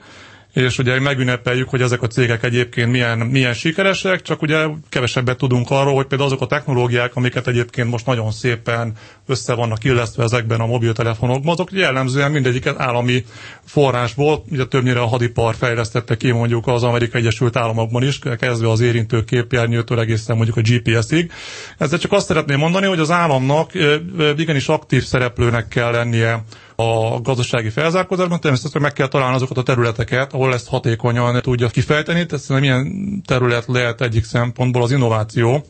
és 0.55 0.79
ugye 0.79 1.01
megünnepeljük, 1.01 1.69
hogy 1.69 1.81
ezek 1.81 2.03
a 2.03 2.07
cégek 2.07 2.43
egyébként 2.43 2.91
milyen, 2.91 3.19
milyen 3.19 3.55
sikeresek, 3.55 4.23
csak 4.23 4.43
ugye 4.43 4.67
kevesebbet 4.89 5.37
tudunk 5.37 5.71
arról, 5.71 5.95
hogy 5.95 6.07
például 6.07 6.31
azok 6.31 6.43
a 6.43 6.47
technológiák, 6.47 7.17
amiket 7.17 7.47
egyébként 7.47 7.91
most 7.91 8.07
nagyon 8.07 8.31
szépen 8.31 8.93
össze 9.27 9.55
vannak 9.55 9.85
illesztve 9.85 10.23
ezekben 10.23 10.61
a 10.61 10.67
mobiltelefonokban, 10.67 11.53
azok 11.53 11.73
jellemzően 11.73 12.31
mindegyiket 12.31 12.81
állami 12.81 13.25
forrásból, 13.65 14.45
ugye 14.51 14.65
többnyire 14.65 15.01
a 15.01 15.07
hadipar 15.07 15.55
fejlesztette 15.55 16.17
ki 16.17 16.31
mondjuk 16.31 16.67
az 16.67 16.83
Amerikai 16.83 17.21
Egyesült 17.21 17.57
Államokban 17.57 18.03
is, 18.03 18.19
kezdve 18.39 18.71
az 18.71 18.81
érintő 18.81 19.25
képjárnyőtől 19.25 20.01
egészen 20.01 20.37
mondjuk 20.37 20.57
a 20.57 20.61
GPS-ig. 20.61 21.33
Ezzel 21.79 21.99
csak 21.99 22.13
azt 22.13 22.27
szeretném 22.27 22.59
mondani, 22.59 22.87
hogy 22.87 22.99
az 22.99 23.11
államnak 23.11 23.71
igenis 24.37 24.69
aktív 24.69 25.05
szereplőnek 25.05 25.69
kell 25.69 25.91
lennie 25.91 26.45
a 26.77 27.21
gazdasági 27.21 27.69
felzárkózásban, 27.71 28.41
természetesen 28.41 28.83
meg 28.83 28.93
kell 28.93 29.09
találni 29.09 29.35
azokat 29.35 29.57
a 29.59 29.63
területeket, 29.63 30.33
ahol 30.33 30.53
ezt 30.55 30.69
hatékonyan 30.69 31.41
tudja 31.43 31.69
kifejteni. 31.69 32.27
Tehát 32.27 32.61
milyen 32.61 33.23
terület 33.27 33.65
lehet 33.67 34.01
egyik 34.01 34.25
szempontból 34.25 34.83
az 34.83 34.91
innováció, 34.93 35.65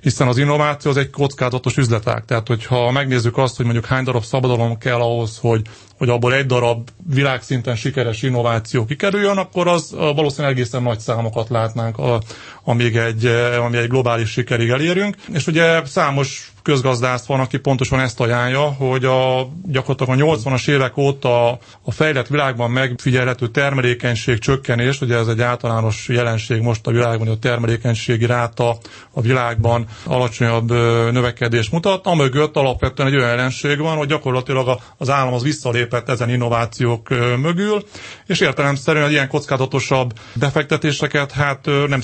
hiszen 0.00 0.28
az 0.28 0.38
innováció 0.38 0.90
az 0.90 0.96
egy 0.96 1.10
kockázatos 1.10 1.76
üzletág. 1.76 2.24
Tehát, 2.24 2.48
hogyha 2.48 2.90
megnézzük 2.90 3.36
azt, 3.38 3.56
hogy 3.56 3.64
mondjuk 3.64 3.86
hány 3.86 4.04
darab 4.04 4.24
szabadalom 4.24 4.78
kell 4.78 5.00
ahhoz, 5.00 5.38
hogy 5.40 5.62
hogy 5.98 6.08
abból 6.08 6.34
egy 6.34 6.46
darab 6.46 6.88
világszinten 7.06 7.76
sikeres 7.76 8.22
innováció 8.22 8.84
kikerüljön, 8.84 9.36
akkor 9.36 9.68
az 9.68 9.90
valószínűleg 9.90 10.56
egészen 10.56 10.82
nagy 10.82 10.98
számokat 10.98 11.48
látnánk, 11.48 11.98
a, 11.98 12.20
amíg 12.64 12.96
egy, 12.96 13.26
ami 13.64 13.76
egy 13.76 13.88
globális 13.88 14.30
sikerig 14.30 14.68
elérünk. 14.68 15.16
És 15.32 15.46
ugye 15.46 15.84
számos 15.84 16.52
közgazdász 16.68 17.26
van, 17.26 17.40
aki 17.40 17.58
pontosan 17.58 18.00
ezt 18.00 18.20
ajánlja, 18.20 18.60
hogy 18.60 19.04
a, 19.04 19.48
gyakorlatilag 19.64 20.20
a 20.20 20.36
80-as 20.36 20.68
évek 20.68 20.96
óta 20.96 21.50
a 21.82 21.90
fejlett 21.90 22.26
világban 22.26 22.70
megfigyelhető 22.70 23.48
termelékenység 23.48 24.38
csökkenés, 24.38 25.00
ugye 25.00 25.16
ez 25.16 25.26
egy 25.26 25.40
általános 25.40 26.08
jelenség 26.08 26.60
most 26.60 26.86
a 26.86 26.90
világban, 26.90 27.26
hogy 27.26 27.36
a 27.36 27.38
termelékenységi 27.38 28.26
ráta 28.26 28.78
a 29.12 29.20
világban 29.20 29.86
alacsonyabb 30.04 30.70
növekedés 31.12 31.70
mutat, 31.70 32.06
amögött 32.06 32.56
alapvetően 32.56 33.08
egy 33.08 33.16
olyan 33.16 33.28
jelenség 33.28 33.78
van, 33.78 33.96
hogy 33.96 34.08
gyakorlatilag 34.08 34.80
az 34.96 35.10
állam 35.10 35.34
az 35.34 35.44
visszalépett 35.88 36.08
ezen 36.08 36.30
innovációk 36.30 37.08
mögül, 37.40 37.82
és 38.26 38.40
értelemszerűen 38.40 39.10
ilyen 39.10 39.28
kockázatosabb 39.28 40.12
befektetéseket 40.34 41.32
hát 41.32 41.66
nem 41.88 42.00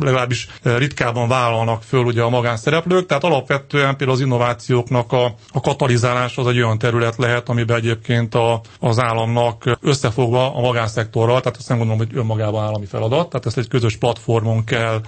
legalábbis 0.00 0.48
ritkában 0.62 1.28
vállalnak 1.28 1.82
föl 1.82 2.04
ugye 2.04 2.22
a 2.22 2.28
magánszereplők, 2.28 3.06
tehát 3.06 3.24
alapvetően 3.24 3.96
például 3.96 4.18
az 4.18 4.24
innovációknak 4.24 5.12
a, 5.12 5.34
a 5.52 5.60
katalizálás 5.60 6.36
az 6.36 6.46
egy 6.46 6.56
olyan 6.62 6.78
terület 6.78 7.16
lehet, 7.16 7.48
amiben 7.48 7.76
egyébként 7.76 8.34
a, 8.34 8.60
az 8.80 8.98
államnak 8.98 9.78
összefogva 9.80 10.54
a 10.56 10.60
magánszektorral, 10.60 11.40
tehát 11.40 11.58
azt 11.58 11.68
nem 11.68 11.78
gondolom, 11.78 12.06
hogy 12.06 12.16
önmagában 12.16 12.64
állami 12.64 12.86
feladat, 12.86 13.28
tehát 13.28 13.46
ezt 13.46 13.58
egy 13.58 13.68
közös 13.68 13.96
platformon 13.96 14.64
kell 14.64 15.00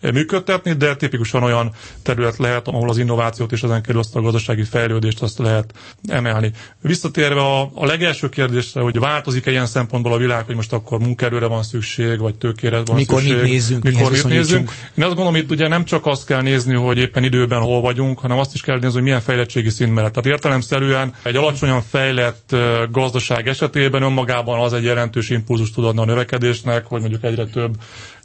működtetni, 0.00 0.72
de 0.72 0.96
tipikusan 0.96 1.42
olyan 1.42 1.72
terület 2.02 2.36
lehet, 2.36 2.68
ahol 2.68 2.88
az 2.88 2.98
innovációt 2.98 3.52
és 3.52 3.62
ezen 3.62 3.82
kerül 3.82 4.00
azt 4.00 4.16
a 4.16 4.20
gazdasági 4.20 4.64
fejlődést 4.64 5.22
azt 5.22 5.38
lehet 5.38 5.72
emelni. 6.08 6.50
Visszatérve 6.80 7.40
a, 7.40 7.70
a 7.74 7.86
legelső 7.86 8.28
kérdésre, 8.28 8.80
hogy 8.80 8.98
változik-e 8.98 9.50
ilyen 9.50 9.66
szempontból 9.66 10.12
a 10.12 10.16
világ, 10.16 10.44
hogy 10.44 10.54
most 10.54 10.72
akkor 10.72 10.98
munkaerőre 10.98 11.46
van 11.46 11.62
szükség, 11.62 12.18
vagy 12.18 12.34
tőkére 12.34 12.82
van 12.84 12.96
mikor 12.96 13.20
szükség. 13.20 13.40
Mit 13.40 13.50
nézzünk, 13.50 13.82
mikor 13.82 14.10
mit 14.10 14.24
nézzünk. 14.24 14.70
Én 14.94 15.04
azt 15.04 15.14
gondolom, 15.14 15.36
itt 15.36 15.50
ugye 15.50 15.68
nem 15.68 15.84
csak 15.84 16.06
azt 16.06 16.26
kell 16.26 16.42
nézni, 16.42 16.74
hogy 16.74 16.98
éppen 16.98 17.24
időben 17.24 17.60
hol 17.60 17.80
vagyunk, 17.80 18.18
hanem 18.18 18.38
azt 18.38 18.54
is 18.54 18.60
kell 18.60 18.78
nézni, 18.78 18.94
hogy 18.94 19.02
milyen 19.02 19.20
fejlettségi 19.20 19.70
szint 19.70 19.94
mellett. 19.94 20.12
Tehát 20.12 20.30
értelemszerűen 20.30 21.14
egy 21.22 21.36
alacsonyan 21.36 21.82
fejlett 21.82 22.56
gazdaság 22.90 23.48
esetében 23.48 24.02
önmagában 24.02 24.60
az 24.60 24.72
egy 24.72 24.84
jelentős 24.84 25.30
impulzus 25.30 25.70
tud 25.70 25.84
adni 25.84 26.00
a 26.00 26.04
növekedésnek, 26.04 26.86
hogy 26.86 27.00
mondjuk 27.00 27.24
egyre 27.24 27.46
több 27.46 27.76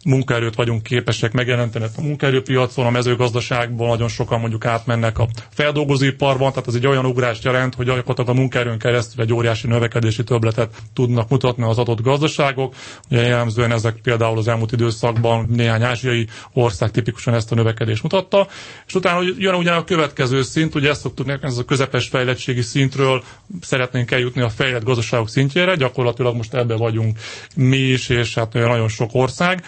munkaerőt 0.06 0.56
vagyunk 0.56 0.84
képesek 0.84 1.32
megjelenteni 1.32 1.86
a 1.98 2.02
munkaerőpiacon, 2.02 2.86
a 2.86 2.90
mezőgazdaságból 2.90 3.88
nagyon 3.88 4.08
sokan 4.08 4.40
mondjuk 4.40 4.66
átmennek 4.66 5.20
a 5.20 5.28
feldolgozóiparban, 5.50 6.50
tehát 6.50 6.68
ez 6.68 6.74
egy 6.74 6.88
olyan 6.88 7.06
ugrást 7.06 7.44
jelent, 7.44 7.76
hogy 7.76 7.86
gyakorlatilag 7.86 8.30
a 8.30 8.34
munkaerőn 8.40 8.78
keresztül 8.80 9.24
egy 9.24 9.34
óriási 9.34 9.68
növekedési 9.68 10.24
töbletet 10.24 10.76
tudnak 10.94 11.30
mutatni 11.30 11.64
az 11.64 11.78
adott 11.78 12.02
gazdaságok. 12.02 12.76
Ugye 13.12 13.22
jellemzően 13.22 13.72
ezek 13.72 13.96
például 14.04 14.38
az 14.38 14.48
elmúlt 14.48 14.72
időszakban 14.72 15.46
néhány 15.50 15.84
ázsiai 15.84 16.28
ország 16.54 16.92
tipikusan 16.92 17.34
ezt 17.34 17.52
a 17.52 17.56
növekedést 17.56 18.04
mutatta, 18.04 18.48
és 18.88 18.96
utána 18.96 19.22
jön 19.38 19.54
ugye 19.56 19.72
a 19.72 19.84
következő 19.84 20.42
szint, 20.42 20.76
ugye 20.76 20.90
ezt 20.90 21.02
szoktuk 21.02 21.30
ez 21.42 21.58
a 21.58 21.66
közepes 21.66 22.08
fejlettségi 22.08 22.62
szintről 22.62 23.24
szeretnénk 23.62 24.12
eljutni 24.12 24.42
a 24.42 24.50
fejlett 24.50 24.84
gazdaságok 24.84 25.30
szintjére, 25.30 25.76
gyakorlatilag 25.76 26.36
most 26.36 26.54
ebbe 26.54 26.76
vagyunk 26.76 27.18
mi 27.56 27.78
is, 27.78 28.10
és 28.10 28.34
hát 28.36 28.54
nagyon 28.54 28.88
sok 28.88 29.10
ország. 29.14 29.64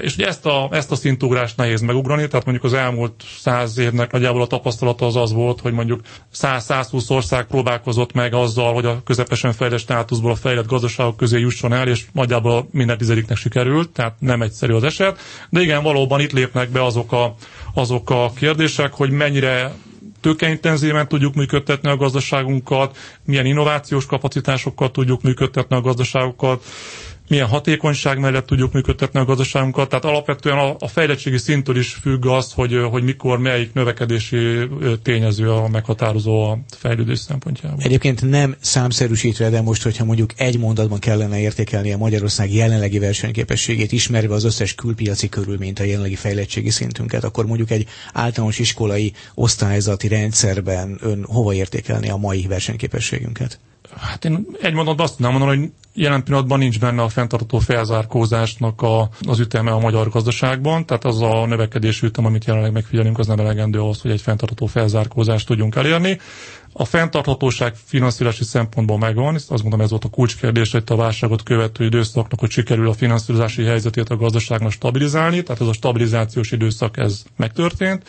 És 0.00 0.14
ugye 0.14 0.26
ezt 0.26 0.46
a, 0.46 0.68
ezt 0.72 0.90
a 0.90 0.94
szintugrást 0.96 1.56
nehéz 1.56 1.80
megugrani, 1.80 2.28
tehát 2.28 2.44
mondjuk 2.44 2.64
az 2.66 2.72
elmúlt 2.74 3.24
száz 3.40 3.78
évnek 3.78 4.12
nagyjából 4.12 4.42
a 4.42 4.46
tapasztalata 4.46 5.06
az 5.06 5.16
az 5.16 5.32
volt, 5.32 5.60
hogy 5.60 5.72
mondjuk 5.72 6.00
100-120 6.34 7.10
ország 7.10 7.46
próbálkozott 7.46 8.12
meg 8.12 8.34
azzal, 8.34 8.74
hogy 8.74 8.84
a 8.84 9.02
közepesen 9.04 9.52
fejlett 9.52 9.78
státuszból 9.78 10.30
a 10.30 10.34
fejlett 10.34 10.66
gazdaságok 10.66 11.16
közé 11.16 11.38
jusson 11.40 11.72
el, 11.72 11.88
és 11.88 12.04
nagyjából 12.12 12.68
minden 12.70 12.98
tizediknek 12.98 13.36
sikerült, 13.36 13.90
tehát 13.90 14.14
nem 14.18 14.42
egyszerű 14.42 14.72
az 14.72 14.82
eset. 14.84 15.18
De 15.50 15.60
igen, 15.60 15.82
valóban 15.82 16.20
itt 16.20 16.32
lépnek 16.32 16.68
be 16.70 16.84
azok 16.84 17.12
a, 17.12 17.34
azok 17.74 18.10
a 18.10 18.32
kérdések, 18.36 18.92
hogy 18.92 19.10
mennyire 19.10 19.72
tőkeintenzíven 20.20 21.08
tudjuk 21.08 21.34
működtetni 21.34 21.88
a 21.90 21.96
gazdaságunkat, 21.96 22.96
milyen 23.24 23.46
innovációs 23.46 24.06
kapacitásokkal 24.06 24.90
tudjuk 24.90 25.22
működtetni 25.22 25.76
a 25.76 25.80
gazdaságokat, 25.80 26.64
milyen 27.28 27.46
hatékonyság 27.46 28.18
mellett 28.18 28.46
tudjuk 28.46 28.72
működtetni 28.72 29.20
a 29.20 29.24
gazdaságunkat. 29.24 29.88
Tehát 29.88 30.04
alapvetően 30.04 30.58
a, 30.58 30.76
a 30.78 30.88
fejlettségi 30.88 31.38
szintől 31.38 31.76
is 31.76 31.92
függ 31.92 32.26
az, 32.26 32.52
hogy, 32.52 32.80
hogy 32.90 33.02
mikor 33.02 33.38
melyik 33.38 33.72
növekedési 33.72 34.68
tényező 35.02 35.50
a 35.50 35.68
meghatározó 35.68 36.42
a 36.50 36.58
fejlődés 36.76 37.18
szempontjából. 37.18 37.78
Egyébként 37.82 38.28
nem 38.30 38.56
számszerűsítve, 38.60 39.48
de 39.50 39.60
most, 39.62 39.82
hogyha 39.82 40.04
mondjuk 40.04 40.30
egy 40.36 40.58
mondatban 40.58 40.98
kellene 40.98 41.38
értékelni 41.40 41.92
a 41.92 41.96
Magyarország 41.96 42.52
jelenlegi 42.52 42.98
versenyképességét, 42.98 43.92
ismerve 43.92 44.34
az 44.34 44.44
összes 44.44 44.74
külpiaci 44.74 45.28
körülményt, 45.28 45.78
a 45.78 45.84
jelenlegi 45.84 46.14
fejlettségi 46.14 46.70
szintünket, 46.70 47.24
akkor 47.24 47.46
mondjuk 47.46 47.70
egy 47.70 47.86
általános 48.12 48.58
iskolai 48.58 49.12
osztályzati 49.34 50.08
rendszerben 50.08 50.98
ön 51.02 51.24
hova 51.24 51.54
értékelni 51.54 52.08
a 52.08 52.16
mai 52.16 52.46
versenyképességünket? 52.46 53.58
Hát 53.96 54.24
én 54.24 54.46
egy 54.62 54.72
mondatban 54.72 55.06
azt 55.06 55.18
nem 55.18 55.30
mondom, 55.30 55.48
hogy 55.48 55.70
jelen 55.98 56.22
pillanatban 56.24 56.58
nincs 56.58 56.80
benne 56.80 57.02
a 57.02 57.08
fenntartható 57.08 57.58
felzárkózásnak 57.58 58.82
a, 58.82 59.08
az 59.28 59.38
üteme 59.38 59.70
a 59.70 59.78
magyar 59.78 60.08
gazdaságban, 60.08 60.86
tehát 60.86 61.04
az 61.04 61.20
a 61.22 61.46
növekedés 61.46 62.02
ütem, 62.02 62.24
amit 62.24 62.44
jelenleg 62.44 62.72
megfigyelünk, 62.72 63.18
az 63.18 63.26
nem 63.26 63.38
elegendő 63.38 63.78
ahhoz, 63.80 64.00
hogy 64.00 64.10
egy 64.10 64.20
fenntartható 64.20 64.66
felzárkózást 64.66 65.46
tudjunk 65.46 65.74
elérni. 65.74 66.18
A 66.72 66.84
fenntarthatóság 66.84 67.74
finanszírozási 67.84 68.44
szempontból 68.44 68.98
megvan, 68.98 69.34
azt 69.34 69.48
gondolom 69.48 69.80
ez 69.80 69.90
volt 69.90 70.04
a 70.04 70.08
kulcskérdés, 70.08 70.72
hogy 70.72 70.82
a 70.86 70.96
válságot 70.96 71.42
követő 71.42 71.84
időszaknak, 71.84 72.40
hogy 72.40 72.50
sikerül 72.50 72.88
a 72.88 72.92
finanszírozási 72.92 73.64
helyzetét 73.64 74.08
a 74.08 74.16
gazdaságnak 74.16 74.70
stabilizálni, 74.70 75.42
tehát 75.42 75.60
ez 75.60 75.66
a 75.66 75.72
stabilizációs 75.72 76.50
időszak 76.50 76.96
ez 76.96 77.22
megtörtént. 77.36 78.02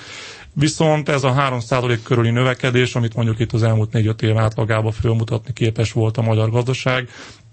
Viszont 0.53 1.09
ez 1.09 1.23
a 1.23 1.33
3% 1.33 1.99
körüli 2.03 2.29
növekedés, 2.29 2.95
amit 2.95 3.15
mondjuk 3.15 3.39
itt 3.39 3.51
az 3.51 3.63
elmúlt 3.63 3.89
4-5 3.93 4.21
év 4.21 4.37
átlagában 4.37 4.91
fölmutatni 4.91 5.53
képes 5.53 5.91
volt 5.91 6.17
a 6.17 6.21
magyar 6.21 6.49
gazdaság, 6.49 7.09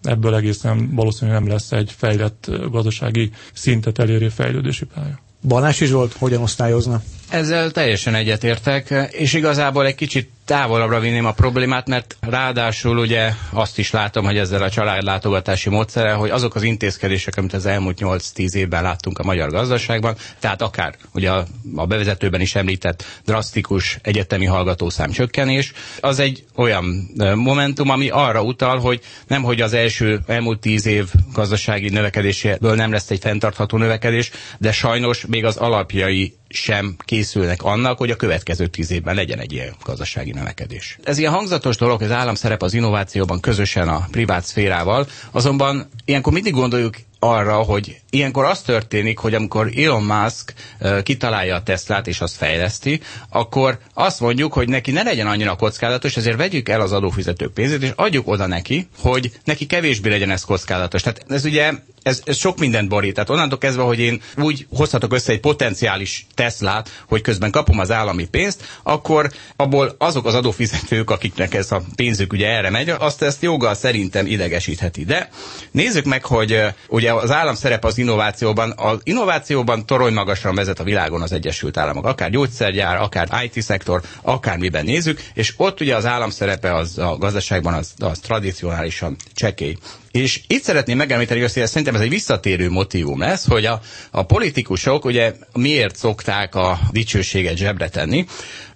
ebből 0.06 0.34
egészen 0.34 0.94
valószínűleg 0.94 1.40
nem 1.40 1.48
lesz 1.48 1.72
egy 1.72 1.94
fejlett 1.96 2.50
gazdasági 2.70 3.30
szintet 3.52 3.98
elérő 3.98 4.28
fejlődési 4.28 4.84
pálya. 4.84 5.18
Balási 5.42 5.86
Zsolt 5.86 6.12
hogyan 6.12 6.42
osztályozna? 6.42 7.02
Ezzel 7.28 7.70
teljesen 7.70 8.14
egyetértek, 8.14 9.08
és 9.10 9.32
igazából 9.32 9.86
egy 9.86 9.94
kicsit 9.94 10.30
távolabbra 10.46 11.00
vinném 11.00 11.24
a 11.26 11.32
problémát, 11.32 11.88
mert 11.88 12.16
ráadásul 12.20 12.98
ugye 12.98 13.32
azt 13.50 13.78
is 13.78 13.90
látom, 13.90 14.24
hogy 14.24 14.38
ezzel 14.38 14.62
a 14.62 14.70
családlátogatási 14.70 15.68
módszere, 15.68 16.12
hogy 16.12 16.30
azok 16.30 16.54
az 16.54 16.62
intézkedések, 16.62 17.36
amit 17.36 17.52
az 17.52 17.66
elmúlt 17.66 17.98
8-10 18.00 18.52
évben 18.54 18.82
láttunk 18.82 19.18
a 19.18 19.24
magyar 19.24 19.50
gazdaságban, 19.50 20.14
tehát 20.38 20.62
akár 20.62 20.94
ugye 21.12 21.30
a, 21.30 21.44
a 21.74 21.86
bevezetőben 21.86 22.40
is 22.40 22.54
említett 22.54 23.04
drasztikus 23.24 23.98
egyetemi 24.02 24.44
hallgatószám 24.44 25.10
csökkenés, 25.10 25.72
az 26.00 26.18
egy 26.18 26.44
olyan 26.54 27.10
momentum, 27.34 27.88
ami 27.90 28.08
arra 28.08 28.42
utal, 28.42 28.78
hogy 28.78 29.00
nem 29.26 29.42
hogy 29.42 29.60
az 29.60 29.72
első 29.72 30.20
elmúlt 30.26 30.60
10 30.60 30.86
év 30.86 31.08
gazdasági 31.32 31.88
növekedéséből 31.88 32.74
nem 32.74 32.92
lesz 32.92 33.10
egy 33.10 33.20
fenntartható 33.20 33.76
növekedés, 33.78 34.30
de 34.58 34.72
sajnos 34.72 35.26
még 35.26 35.44
az 35.44 35.56
alapjai 35.56 36.34
sem 36.48 36.96
készülnek 37.04 37.62
annak, 37.62 37.98
hogy 37.98 38.10
a 38.10 38.16
következő 38.16 38.66
tíz 38.66 38.90
évben 38.90 39.14
legyen 39.14 39.38
egy 39.38 39.52
ilyen 39.52 39.74
gazdasági 39.84 40.32
növekedés. 40.32 40.98
Ez 41.04 41.18
ilyen 41.18 41.32
hangzatos 41.32 41.76
dolog, 41.76 42.02
az 42.02 42.10
állam 42.10 42.34
szerep 42.34 42.62
az 42.62 42.74
innovációban 42.74 43.40
közösen 43.40 43.88
a 43.88 44.06
privát 44.10 44.44
szférával, 44.44 45.06
azonban 45.30 45.88
ilyenkor 46.04 46.32
mindig 46.32 46.52
gondoljuk 46.52 46.96
arra, 47.26 47.56
hogy 47.56 48.00
ilyenkor 48.10 48.44
az 48.44 48.60
történik, 48.62 49.18
hogy 49.18 49.34
amikor 49.34 49.70
Elon 49.76 50.02
Musk 50.02 50.54
kitalálja 51.02 51.54
a 51.54 51.62
Teslát 51.62 52.06
és 52.06 52.20
azt 52.20 52.36
fejleszti, 52.36 53.00
akkor 53.28 53.78
azt 53.94 54.20
mondjuk, 54.20 54.52
hogy 54.52 54.68
neki 54.68 54.90
ne 54.90 55.02
legyen 55.02 55.26
annyira 55.26 55.56
kockázatos, 55.56 56.16
ezért 56.16 56.36
vegyük 56.36 56.68
el 56.68 56.80
az 56.80 56.92
adófizetők 56.92 57.52
pénzét, 57.52 57.82
és 57.82 57.92
adjuk 57.96 58.28
oda 58.28 58.46
neki, 58.46 58.88
hogy 58.98 59.32
neki 59.44 59.66
kevésbé 59.66 60.10
legyen 60.10 60.30
ez 60.30 60.44
kockázatos. 60.44 61.02
Tehát 61.02 61.24
ez 61.28 61.44
ugye 61.44 61.72
ez, 62.06 62.22
ez 62.24 62.36
sok 62.36 62.58
mindent 62.58 62.88
borít. 62.88 63.14
Tehát 63.14 63.30
onnantól 63.30 63.58
kezdve, 63.58 63.82
hogy 63.82 63.98
én 63.98 64.20
úgy 64.36 64.66
hozhatok 64.76 65.12
össze 65.12 65.32
egy 65.32 65.40
potenciális 65.40 66.26
Teslát, 66.34 67.04
hogy 67.08 67.20
közben 67.20 67.50
kapom 67.50 67.78
az 67.78 67.90
állami 67.90 68.24
pénzt, 68.28 68.78
akkor 68.82 69.30
abból 69.56 69.94
azok 69.98 70.26
az 70.26 70.34
adófizetők, 70.34 71.10
akiknek 71.10 71.54
ez 71.54 71.72
a 71.72 71.82
pénzük 71.96 72.32
ugye 72.32 72.48
erre 72.48 72.70
megy, 72.70 72.88
azt 72.88 73.22
ezt 73.22 73.42
joggal 73.42 73.74
szerintem 73.74 74.26
idegesítheti. 74.26 75.04
De 75.04 75.28
nézzük 75.70 76.04
meg, 76.04 76.24
hogy 76.24 76.62
ugye 76.88 77.12
az 77.16 77.30
állam 77.30 77.54
szerep 77.54 77.84
az 77.84 77.98
innovációban. 77.98 78.72
Az 78.76 78.98
innovációban 79.02 79.86
torony 79.86 80.12
magasan 80.12 80.54
vezet 80.54 80.80
a 80.80 80.84
világon 80.84 81.22
az 81.22 81.32
Egyesült 81.32 81.76
Államok. 81.76 82.06
Akár 82.06 82.30
gyógyszergyár, 82.30 82.96
akár 82.96 83.28
IT-szektor, 83.44 84.02
akármiben 84.22 84.84
nézzük, 84.84 85.20
és 85.34 85.54
ott 85.56 85.80
ugye 85.80 85.96
az 85.96 86.06
állam 86.06 86.30
szerepe 86.30 86.74
az 86.74 86.98
a 86.98 87.16
gazdaságban 87.18 87.74
az, 87.74 87.92
az 87.98 88.18
tradicionálisan 88.18 89.16
csekély. 89.34 89.76
És 90.16 90.40
itt 90.46 90.62
szeretném 90.62 90.96
megemlíteni, 90.96 91.40
hogy 91.40 91.50
szerintem 91.66 91.94
ez 91.94 92.00
egy 92.00 92.08
visszatérő 92.08 92.70
motivum 92.70 93.20
lesz, 93.20 93.46
hogy 93.46 93.64
a, 93.64 93.80
a 94.10 94.22
politikusok 94.22 95.04
ugye 95.04 95.32
miért 95.52 95.96
szokták 95.96 96.54
a 96.54 96.78
dicsőséget 96.90 97.56
zsebre 97.56 97.88
tenni. 97.88 98.26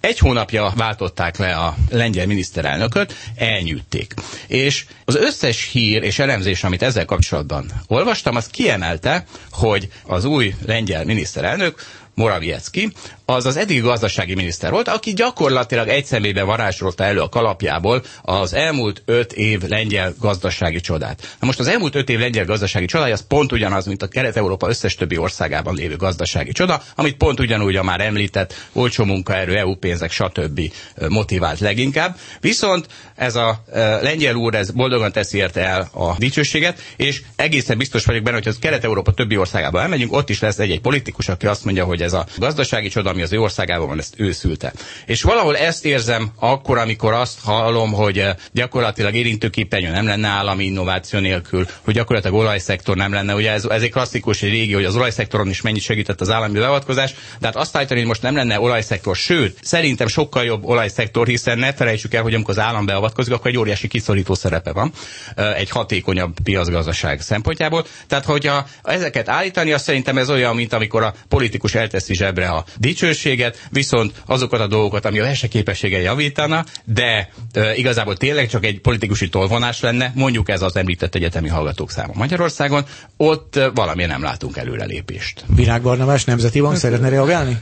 Egy 0.00 0.18
hónapja 0.18 0.72
váltották 0.76 1.36
le 1.38 1.54
a 1.56 1.76
lengyel 1.90 2.26
miniszterelnököt, 2.26 3.14
elnyűtték. 3.36 4.14
És 4.46 4.84
az 5.04 5.14
összes 5.16 5.68
hír 5.72 6.02
és 6.02 6.18
elemzés, 6.18 6.64
amit 6.64 6.82
ezzel 6.82 7.04
kapcsolatban 7.04 7.70
olvastam, 7.86 8.36
az 8.36 8.46
kiemelte, 8.46 9.24
hogy 9.50 9.88
az 10.06 10.24
új 10.24 10.54
lengyel 10.66 11.04
miniszterelnök 11.04 11.82
Morawiecki, 12.14 12.92
az 13.24 13.46
az 13.46 13.56
eddigi 13.56 13.80
gazdasági 13.80 14.34
miniszter 14.34 14.70
volt, 14.70 14.88
aki 14.88 15.12
gyakorlatilag 15.12 15.88
egy 15.88 16.04
személyben 16.04 16.46
varázsolta 16.46 17.04
elő 17.04 17.20
a 17.20 17.28
kalapjából 17.28 18.02
az 18.22 18.52
elmúlt 18.54 19.02
öt 19.04 19.32
év 19.32 19.62
lengyel 19.68 20.14
gazdasági 20.18 20.80
csodát. 20.80 21.36
Na 21.40 21.46
most 21.46 21.58
az 21.60 21.66
elmúlt 21.66 21.94
öt 21.94 22.08
év 22.08 22.18
lengyel 22.18 22.44
gazdasági 22.44 22.84
csodája 22.86 23.12
az 23.12 23.26
pont 23.28 23.52
ugyanaz, 23.52 23.86
mint 23.86 24.02
a 24.02 24.08
Kelet-Európa 24.08 24.68
összes 24.68 24.94
többi 24.94 25.16
országában 25.16 25.74
lévő 25.74 25.96
gazdasági 25.96 26.52
csoda, 26.52 26.82
amit 26.94 27.16
pont 27.16 27.40
ugyanúgy 27.40 27.76
a 27.76 27.82
már 27.82 28.00
említett 28.00 28.54
olcsó 28.72 29.04
munkaerő, 29.04 29.56
EU 29.56 29.74
pénzek, 29.74 30.10
stb. 30.10 30.60
motivált 31.08 31.58
leginkább. 31.60 32.16
Viszont 32.40 32.86
ez 33.16 33.34
a 33.36 33.62
lengyel 34.02 34.34
úr, 34.34 34.54
ez 34.54 34.70
boldogan 34.70 35.12
teszi 35.12 35.38
érte 35.38 35.60
el 35.66 35.88
a 35.92 36.14
dicsőséget, 36.18 36.78
és 36.96 37.22
egészen 37.36 37.78
biztos 37.78 38.04
vagyok 38.04 38.22
benne, 38.22 38.36
hogy 38.36 38.48
az 38.48 38.58
Kelet-Európa 38.60 39.12
többi 39.12 39.36
országába 39.36 39.80
elmegyünk, 39.82 40.12
ott 40.12 40.28
is 40.30 40.40
lesz 40.40 40.58
egy-egy 40.58 40.80
politikus, 40.80 41.28
aki 41.28 41.46
azt 41.46 41.64
mondja, 41.64 41.84
hogy 41.84 41.99
ez 42.00 42.12
a 42.12 42.26
gazdasági 42.36 42.88
csoda, 42.88 43.10
ami 43.10 43.22
az 43.22 43.32
ő 43.32 43.38
országában 43.40 43.88
van, 43.88 43.98
ezt 43.98 44.14
ő 44.16 44.32
szülte. 44.32 44.72
És 45.06 45.22
valahol 45.22 45.56
ezt 45.56 45.84
érzem 45.84 46.30
akkor, 46.38 46.78
amikor 46.78 47.12
azt 47.12 47.40
hallom, 47.44 47.92
hogy 47.92 48.18
eh, 48.18 48.34
gyakorlatilag 48.52 49.14
érintőképernyő 49.14 49.90
nem 49.90 50.06
lenne 50.06 50.28
állami 50.28 50.64
innováció 50.64 51.18
nélkül, 51.18 51.66
hogy 51.84 51.94
gyakorlatilag 51.94 52.36
olajszektor 52.36 52.96
nem 52.96 53.12
lenne. 53.12 53.34
Ugye 53.34 53.50
ez, 53.52 53.64
ez 53.64 53.82
egy 53.82 53.90
klasszikus 53.90 54.42
egy 54.42 54.50
régi, 54.50 54.72
hogy 54.74 54.84
az 54.84 54.96
olajszektoron 54.96 55.48
is 55.48 55.60
mennyit 55.60 55.82
segített 55.82 56.20
az 56.20 56.30
állami 56.30 56.58
beavatkozás, 56.58 57.14
de 57.38 57.46
hát 57.46 57.56
azt 57.56 57.76
állítani, 57.76 57.98
hogy 57.98 58.08
most 58.08 58.22
nem 58.22 58.34
lenne 58.34 58.60
olajszektor, 58.60 59.16
sőt, 59.16 59.58
szerintem 59.62 60.06
sokkal 60.06 60.44
jobb 60.44 60.64
olajszektor, 60.64 61.26
hiszen 61.26 61.58
ne 61.58 61.72
felejtsük 61.72 62.14
el, 62.14 62.22
hogy 62.22 62.34
amikor 62.34 62.58
az 62.58 62.64
állam 62.64 62.86
beavatkozik, 62.86 63.32
akkor 63.32 63.50
egy 63.50 63.58
óriási 63.58 63.88
kiszorító 63.88 64.34
szerepe 64.34 64.72
van 64.72 64.92
eh, 65.34 65.58
egy 65.58 65.70
hatékonyabb 65.70 66.34
piacgazdaság 66.42 67.20
szempontjából. 67.20 67.84
Tehát, 68.06 68.24
hogyha 68.24 68.66
ezeket 68.82 69.28
állítani, 69.28 69.72
azt 69.72 69.84
szerintem 69.84 70.18
ez 70.18 70.30
olyan, 70.30 70.54
mint 70.54 70.72
amikor 70.72 71.02
a 71.02 71.14
politikus 71.28 71.74
elteszi 71.90 72.14
zsebre 72.14 72.48
a 72.48 72.64
dicsőséget, 72.78 73.66
viszont 73.70 74.12
azokat 74.26 74.60
a 74.60 74.66
dolgokat, 74.66 75.04
ami 75.04 75.18
a 75.18 75.22
versenyképessége 75.22 76.00
javítana, 76.00 76.64
de 76.84 77.28
e, 77.52 77.74
igazából 77.76 78.16
tényleg 78.16 78.48
csak 78.48 78.64
egy 78.64 78.80
politikusi 78.80 79.28
tolvonás 79.28 79.80
lenne, 79.80 80.12
mondjuk 80.14 80.48
ez 80.48 80.62
az 80.62 80.76
említett 80.76 81.14
egyetemi 81.14 81.48
hallgatók 81.48 81.90
száma 81.90 82.12
Magyarországon, 82.14 82.84
ott 83.16 83.56
e, 83.56 83.68
valami 83.68 84.04
nem 84.04 84.22
látunk 84.22 84.56
előrelépést. 84.56 85.44
Virág 85.56 85.82
Barnabás, 85.82 86.24
Nemzeti 86.24 86.60
Bank 86.60 86.76
szeretne 86.76 87.08
reagálni? 87.08 87.60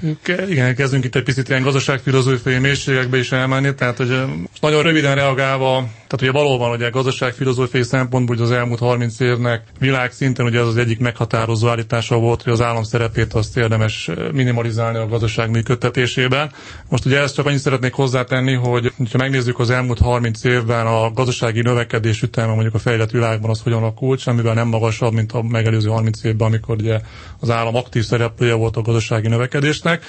Igen, 0.49 0.75
kezdünk 0.75 1.05
itt 1.05 1.15
egy 1.15 1.23
picit 1.23 1.49
ilyen 1.49 1.63
gazdaságfilozófiai 1.63 2.59
mélységekbe 2.59 3.19
is 3.19 3.33
elmenni, 3.33 3.75
tehát 3.75 3.97
hogy 3.97 4.23
nagyon 4.61 4.83
röviden 4.83 5.15
reagálva, 5.15 5.75
tehát 5.77 6.21
ugye 6.23 6.31
valóban 6.31 6.71
ugye 6.71 6.89
gazdaságfilozófiai 6.91 7.83
szempontból 7.83 8.37
hogy 8.39 8.47
az 8.47 8.51
elmúlt 8.53 8.79
30 8.79 9.21
évnek 9.21 9.63
világszinten 9.79 10.47
ugye 10.47 10.61
ez 10.61 10.67
az 10.67 10.77
egyik 10.77 10.99
meghatározó 10.99 11.69
állítása 11.69 12.17
volt, 12.17 12.43
hogy 12.43 12.53
az 12.53 12.61
állam 12.61 12.83
szerepét 12.83 13.33
azt 13.35 13.57
érdemes 13.57 14.11
minimalizálni 14.33 14.99
a 14.99 15.07
gazdaság 15.09 15.51
működtetésében. 15.51 16.51
Most 16.89 17.05
ugye 17.05 17.21
ezt 17.21 17.35
csak 17.35 17.47
annyit 17.47 17.59
szeretnék 17.59 17.93
hozzátenni, 17.93 18.53
hogy 18.55 18.93
ha 19.13 19.19
megnézzük 19.19 19.59
az 19.59 19.71
elmúlt 19.71 19.99
30 19.99 20.45
évben 20.45 20.87
a 20.87 21.11
gazdasági 21.13 21.61
növekedés 21.61 22.23
üteme 22.23 22.53
mondjuk 22.53 22.75
a 22.75 22.79
fejlett 22.79 23.11
világban 23.11 23.51
az 23.51 23.61
hogyan 23.61 23.79
alakult, 23.79 24.19
semmivel 24.21 24.55
nem 24.55 24.69
magasabb, 24.69 25.13
mint 25.13 25.33
a 25.33 25.43
megelőző 25.43 25.89
30 25.89 26.25
évben, 26.25 26.47
amikor 26.47 26.77
ugye 26.77 27.01
az 27.41 27.51
állam 27.51 27.77
aktív 27.77 28.05
szereplője 28.05 28.55
volt 28.55 28.77
a 28.77 28.83
gazdasági 28.83 29.29
növekedésnek. 29.29 30.05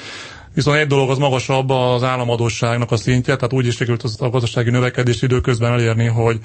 Viszont 0.53 0.77
egy 0.77 0.87
dolog 0.87 1.09
az 1.09 1.17
magasabb 1.17 1.69
az 1.69 2.03
államadóságnak 2.03 2.91
a 2.91 2.97
szintje, 2.97 3.35
tehát 3.35 3.53
úgy 3.53 3.65
is 3.65 3.75
sikerült 3.75 4.03
a 4.19 4.29
gazdasági 4.29 4.69
növekedés 4.69 5.21
időközben 5.21 5.71
elérni, 5.71 6.05
hogy 6.05 6.39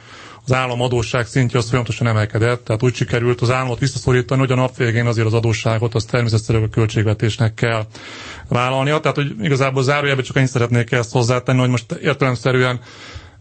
az 0.45 0.53
államadóság 0.53 1.27
szintje 1.27 1.59
az 1.59 1.67
folyamatosan 1.69 2.07
emelkedett, 2.07 2.65
tehát 2.65 2.83
úgy 2.83 2.95
sikerült 2.95 3.41
az 3.41 3.51
államot 3.51 3.79
visszaszorítani, 3.79 4.41
hogy 4.41 4.51
a 4.53 4.55
nap 4.55 4.77
végén 4.77 5.07
azért 5.07 5.27
az 5.27 5.35
adósságot 5.35 5.95
az 5.95 6.05
természetszerűen 6.05 6.65
a 6.65 6.69
költségvetésnek 6.69 7.55
kell 7.55 7.87
vállalnia. 8.49 9.01
Tehát, 9.01 9.17
hogy 9.17 9.35
igazából 9.41 9.83
zárójelben 9.83 10.25
csak 10.25 10.37
én 10.37 10.47
szeretnék 10.47 10.93
ezt 10.93 11.13
hozzátenni, 11.13 11.59
hogy 11.61 11.69
most 11.69 11.93
értelemszerűen 11.93 12.81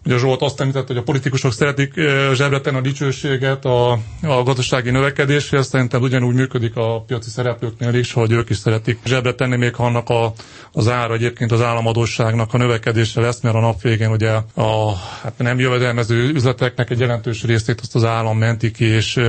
Ugye 0.06 0.18
Zsolt 0.18 0.42
azt 0.42 0.62
említett, 0.62 0.88
hogy 0.88 0.98
a 0.98 1.04
politikusok 1.04 1.54
szeretik 1.54 1.94
zsebre 2.34 2.60
tenni 2.62 2.78
a 2.78 2.82
dicsőséget 2.82 3.66
a, 3.66 3.92
a 4.22 4.44
gazdasági 4.44 4.90
növekedéshez. 4.90 5.68
Szerintem 5.68 6.02
ugyanúgy 6.02 6.36
működik 6.36 6.76
a 6.76 7.02
piaci 7.02 7.30
szereplőknél 7.30 7.94
is, 7.94 8.14
hogy 8.14 8.32
ők 8.32 8.50
is 8.50 8.58
szeretik 8.58 9.00
zsebre 9.06 9.34
tenni, 9.34 9.56
még 9.56 9.76
ha 9.76 9.86
annak 9.86 10.10
a, 10.10 10.34
az 10.72 10.88
ára 10.88 11.14
egyébként 11.14 11.52
az 11.52 11.62
államadóságnak 11.62 12.54
a 12.54 12.58
növekedése 12.58 13.22
lesz, 13.22 13.42
mert 13.42 13.56
a 13.56 13.60
nap 13.60 13.82
végén 13.82 14.10
ugye 14.12 14.30
a 14.56 14.96
hát 15.22 15.34
nem 15.38 15.60
jövedelmező 15.60 16.30
üzleteknek 16.34 16.90
egy 16.90 17.00
jelentős 17.00 17.44
részét 17.44 17.80
azt 17.82 17.96
az 17.96 18.04
állam 18.04 18.38
menti 18.38 18.72
ki 18.72 18.86
és 18.86 19.20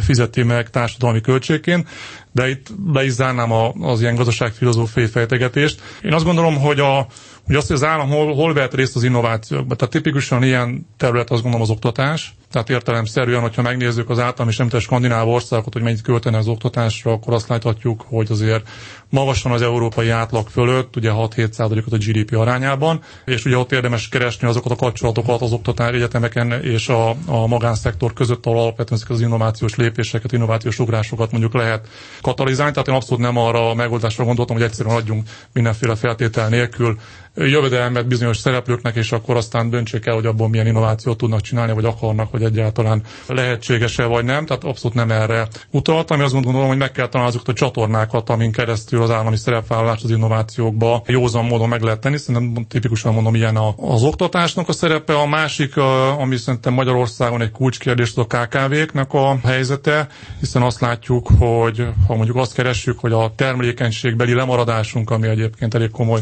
fizeti 0.00 0.42
meg 0.42 0.70
társadalmi 0.70 1.20
költségként 1.20 1.88
de 2.36 2.48
itt 2.48 2.66
be 2.78 3.04
is 3.04 3.12
zárnám 3.12 3.52
az 3.82 4.00
ilyen 4.00 4.14
gazdaságfilozófiai 4.14 5.06
fejtegetést. 5.06 5.80
Én 6.02 6.12
azt 6.12 6.24
gondolom, 6.24 6.56
hogy 6.58 6.80
a 6.80 7.06
Ugye 7.48 7.58
azt, 7.58 7.66
hogy 7.66 7.76
az 7.76 7.84
állam 7.84 8.08
hol, 8.08 8.34
hol 8.34 8.52
vett 8.54 8.74
részt 8.74 8.96
az 8.96 9.02
innovációkban. 9.02 9.76
Tehát 9.76 9.92
tipikusan 9.94 10.42
ilyen 10.42 10.86
terület 10.96 11.30
azt 11.30 11.42
gondolom 11.42 11.66
az 11.66 11.70
oktatás. 11.74 12.34
Tehát 12.50 12.70
értelemszerűen, 12.70 13.40
hogyha 13.40 13.62
megnézzük 13.62 14.10
az 14.10 14.18
általam 14.18 14.48
és 14.50 14.56
nemtes 14.56 14.82
skandináv 14.82 15.28
országokat, 15.28 15.72
hogy 15.72 15.82
mennyit 15.82 16.00
költene 16.02 16.38
az 16.38 16.48
oktatásra, 16.48 17.12
akkor 17.12 17.34
azt 17.34 17.48
láthatjuk, 17.48 18.04
hogy 18.08 18.26
azért 18.30 18.68
magasan 19.08 19.52
az 19.52 19.62
európai 19.62 20.08
átlag 20.08 20.48
fölött, 20.48 20.96
ugye 20.96 21.10
6-7 21.14 21.50
százalékot 21.50 21.92
a 21.92 21.96
GDP 21.96 22.36
arányában, 22.36 23.00
és 23.24 23.44
ugye 23.44 23.56
ott 23.56 23.72
érdemes 23.72 24.08
keresni 24.08 24.48
azokat 24.48 24.72
a 24.72 24.76
kapcsolatokat 24.76 25.40
az 25.40 25.52
oktatás 25.52 25.94
egyetemeken 25.94 26.52
és 26.52 26.88
a, 26.88 27.10
a 27.26 27.46
magánszektor 27.46 28.12
között, 28.12 28.46
ahol 28.46 28.58
alapvetően 28.60 29.00
az 29.08 29.20
innovációs 29.20 29.74
lépéseket, 29.74 30.32
innovációs 30.32 30.78
ugrásokat 30.78 31.30
mondjuk 31.30 31.54
lehet 31.54 31.88
katalizálni. 32.22 32.72
Tehát 32.72 32.88
én 32.88 32.94
abszolút 32.94 33.24
nem 33.24 33.36
arra 33.36 33.70
a 33.70 33.74
megoldásra 33.74 34.24
gondoltam, 34.24 34.56
hogy 34.56 34.64
egyszerűen 34.64 34.96
adjunk 34.96 35.28
mindenféle 35.52 35.94
feltétel 35.94 36.48
nélkül 36.48 36.98
jövedelmet 37.36 38.06
bizonyos 38.06 38.36
szereplőknek, 38.36 38.96
és 38.96 39.12
akkor 39.12 39.36
aztán 39.36 39.70
döntsék 39.70 40.06
el, 40.06 40.14
hogy 40.14 40.26
abból 40.26 40.48
milyen 40.48 40.66
innovációt 40.66 41.16
tudnak 41.16 41.40
csinálni, 41.40 41.72
vagy 41.72 41.84
akarnak, 41.84 42.30
hogy 42.30 42.42
egyáltalán 42.42 43.02
lehetséges-e 43.26 44.04
vagy 44.04 44.24
nem. 44.24 44.46
Tehát 44.46 44.64
abszolút 44.64 44.96
nem 44.96 45.10
erre 45.10 45.48
utaltam. 45.70 46.18
Én 46.18 46.24
azt 46.24 46.32
gondolom, 46.32 46.68
hogy 46.68 46.76
meg 46.76 46.92
kell 46.92 47.08
találni 47.08 47.32
azokat 47.32 47.54
a 47.54 47.58
csatornákat, 47.58 48.30
amin 48.30 48.52
keresztül 48.52 49.02
az 49.02 49.10
állami 49.10 49.36
szerepvállalás 49.36 50.02
az 50.02 50.10
innovációkba 50.10 51.02
józan 51.06 51.44
módon 51.44 51.68
meg 51.68 51.82
lehet 51.82 52.00
tenni. 52.00 52.16
Szerintem 52.16 52.66
tipikusan 52.68 53.14
mondom, 53.14 53.34
ilyen 53.34 53.56
az 53.76 54.02
oktatásnak 54.02 54.68
a 54.68 54.72
szerepe. 54.72 55.14
A 55.14 55.26
másik, 55.26 55.76
ami 56.18 56.36
szerintem 56.36 56.72
Magyarországon 56.72 57.40
egy 57.42 57.50
kulcskérdés, 57.50 58.12
az 58.14 58.26
a 58.28 58.36
KKV-knek 58.36 59.12
a 59.12 59.38
helyzete, 59.44 60.08
hiszen 60.40 60.62
azt 60.62 60.80
látjuk, 60.80 61.28
hogy 61.38 61.86
ha 62.06 62.14
mondjuk 62.14 62.36
azt 62.36 62.54
keressük, 62.54 62.98
hogy 62.98 63.12
a 63.12 63.32
termelékenységbeli 63.36 64.34
lemaradásunk, 64.34 65.10
ami 65.10 65.28
egyébként 65.28 65.74
elég 65.74 65.90
komoly 65.90 66.20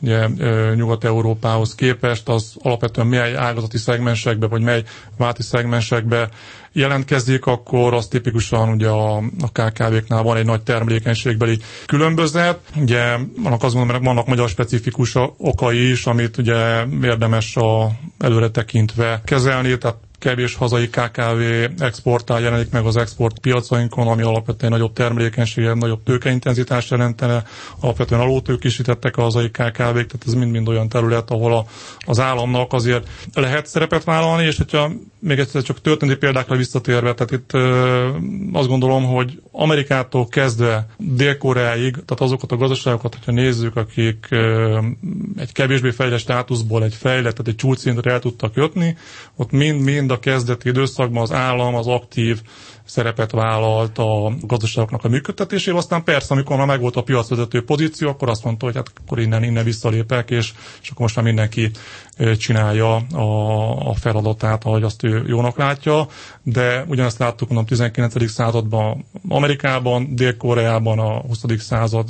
ugye, 0.00 0.26
Nyugat-Európához 0.74 1.74
képest, 1.74 2.28
az 2.28 2.54
alapvetően 2.62 3.06
mely 3.06 3.36
ágazati 3.36 3.78
szegmensekbe, 3.78 4.46
vagy 4.46 4.62
mely 4.62 4.82
válti 5.16 5.42
szegmensekbe 5.42 6.28
jelentkezik, 6.72 7.46
akkor 7.46 7.94
az 7.94 8.06
tipikusan 8.06 8.68
ugye 8.68 8.88
a, 8.88 9.16
a 9.16 9.48
KKV-knál 9.52 10.22
van 10.22 10.36
egy 10.36 10.44
nagy 10.44 10.62
termelékenységbeli 10.62 11.58
különbözet. 11.86 12.58
Ugye 12.76 13.02
annak 13.44 13.62
azt 13.62 13.74
mondom, 13.74 13.96
hogy 13.96 14.04
vannak 14.04 14.26
magyar 14.26 14.48
specifikus 14.48 15.14
okai 15.36 15.90
is, 15.90 16.06
amit 16.06 16.36
ugye 16.38 16.84
érdemes 17.02 17.56
a 17.56 17.90
előre 18.18 18.50
tekintve 18.50 19.20
kezelni, 19.24 19.78
tehát 19.78 19.96
kevés 20.20 20.54
hazai 20.54 20.88
KKV 20.88 21.40
exportál 21.82 22.40
jelenik 22.40 22.70
meg 22.70 22.84
az 22.84 22.96
export 22.96 23.38
piacainkon, 23.38 24.06
ami 24.06 24.22
alapvetően 24.22 24.72
nagyobb 24.72 24.92
termelékenységet, 24.92 25.74
nagyobb 25.74 26.02
tőkeintenzitás 26.02 26.90
jelentene, 26.90 27.44
alapvetően 27.80 28.20
alótőkisítettek 28.20 29.16
a 29.16 29.22
hazai 29.22 29.50
KKV-k, 29.50 29.76
tehát 29.78 30.22
ez 30.26 30.34
mind-mind 30.34 30.68
olyan 30.68 30.88
terület, 30.88 31.30
ahol 31.30 31.52
a, 31.56 31.64
az 31.98 32.20
államnak 32.20 32.72
azért 32.72 33.08
lehet 33.34 33.66
szerepet 33.66 34.04
vállalni, 34.04 34.44
és 34.46 34.56
hogyha 34.56 34.90
még 35.18 35.38
egyszer 35.38 35.62
csak 35.62 35.80
történeti 35.80 36.18
példákra 36.18 36.56
visszatérve, 36.56 37.14
tehát 37.14 37.30
itt 37.30 37.52
ö, 37.52 38.08
azt 38.52 38.68
gondolom, 38.68 39.04
hogy 39.04 39.40
Amerikától 39.52 40.28
kezdve 40.28 40.86
Dél-Koreáig, 40.96 41.92
tehát 41.92 42.20
azokat 42.20 42.52
a 42.52 42.56
gazdaságokat, 42.56 43.14
hogyha 43.14 43.32
nézzük, 43.32 43.76
akik 43.76 44.26
ö, 44.30 44.78
egy 45.36 45.52
kevésbé 45.52 45.90
fejlett 45.90 46.18
státuszból 46.18 46.84
egy 46.84 46.94
fejlett, 46.94 47.32
tehát 47.32 47.48
egy 47.48 47.54
csúcsszintre 47.56 48.10
el 48.12 48.18
tudtak 48.18 48.54
jutni, 48.54 48.96
ott 49.36 49.50
mind-mind 49.50 50.09
a 50.10 50.18
kezdeti 50.18 50.68
időszakban 50.68 51.22
az 51.22 51.32
állam, 51.32 51.74
az 51.74 51.86
aktív 51.86 52.42
szerepet 52.90 53.30
vállalt 53.30 53.98
a 53.98 54.32
gazdaságoknak 54.40 55.04
a 55.04 55.08
működtetésében. 55.08 55.78
Aztán 55.80 56.04
persze, 56.04 56.34
amikor 56.34 56.56
már 56.56 56.66
megvolt 56.66 56.96
a 56.96 57.02
piacvezető 57.02 57.64
pozíció, 57.64 58.08
akkor 58.08 58.28
azt 58.28 58.44
mondta, 58.44 58.64
hogy 58.66 58.74
hát 58.74 58.92
akkor 59.04 59.18
innen, 59.18 59.42
innen 59.42 59.64
visszalépek, 59.64 60.30
és, 60.30 60.52
és 60.82 60.88
akkor 60.88 61.00
most 61.00 61.16
már 61.16 61.24
mindenki 61.24 61.70
csinálja 62.38 62.94
a, 62.96 63.88
a 63.88 63.94
feladatát, 63.94 64.64
ahogy 64.64 64.82
azt 64.82 65.02
ő 65.02 65.24
jónak 65.26 65.56
látja, 65.56 66.06
de 66.42 66.84
ugyanezt 66.88 67.18
láttuk 67.18 67.48
mondom 67.48 67.66
19. 67.66 68.30
században 68.30 69.04
Amerikában, 69.28 70.14
Dél-Koreában 70.14 70.98
a 70.98 71.20
20. 71.20 71.44
század 71.58 72.08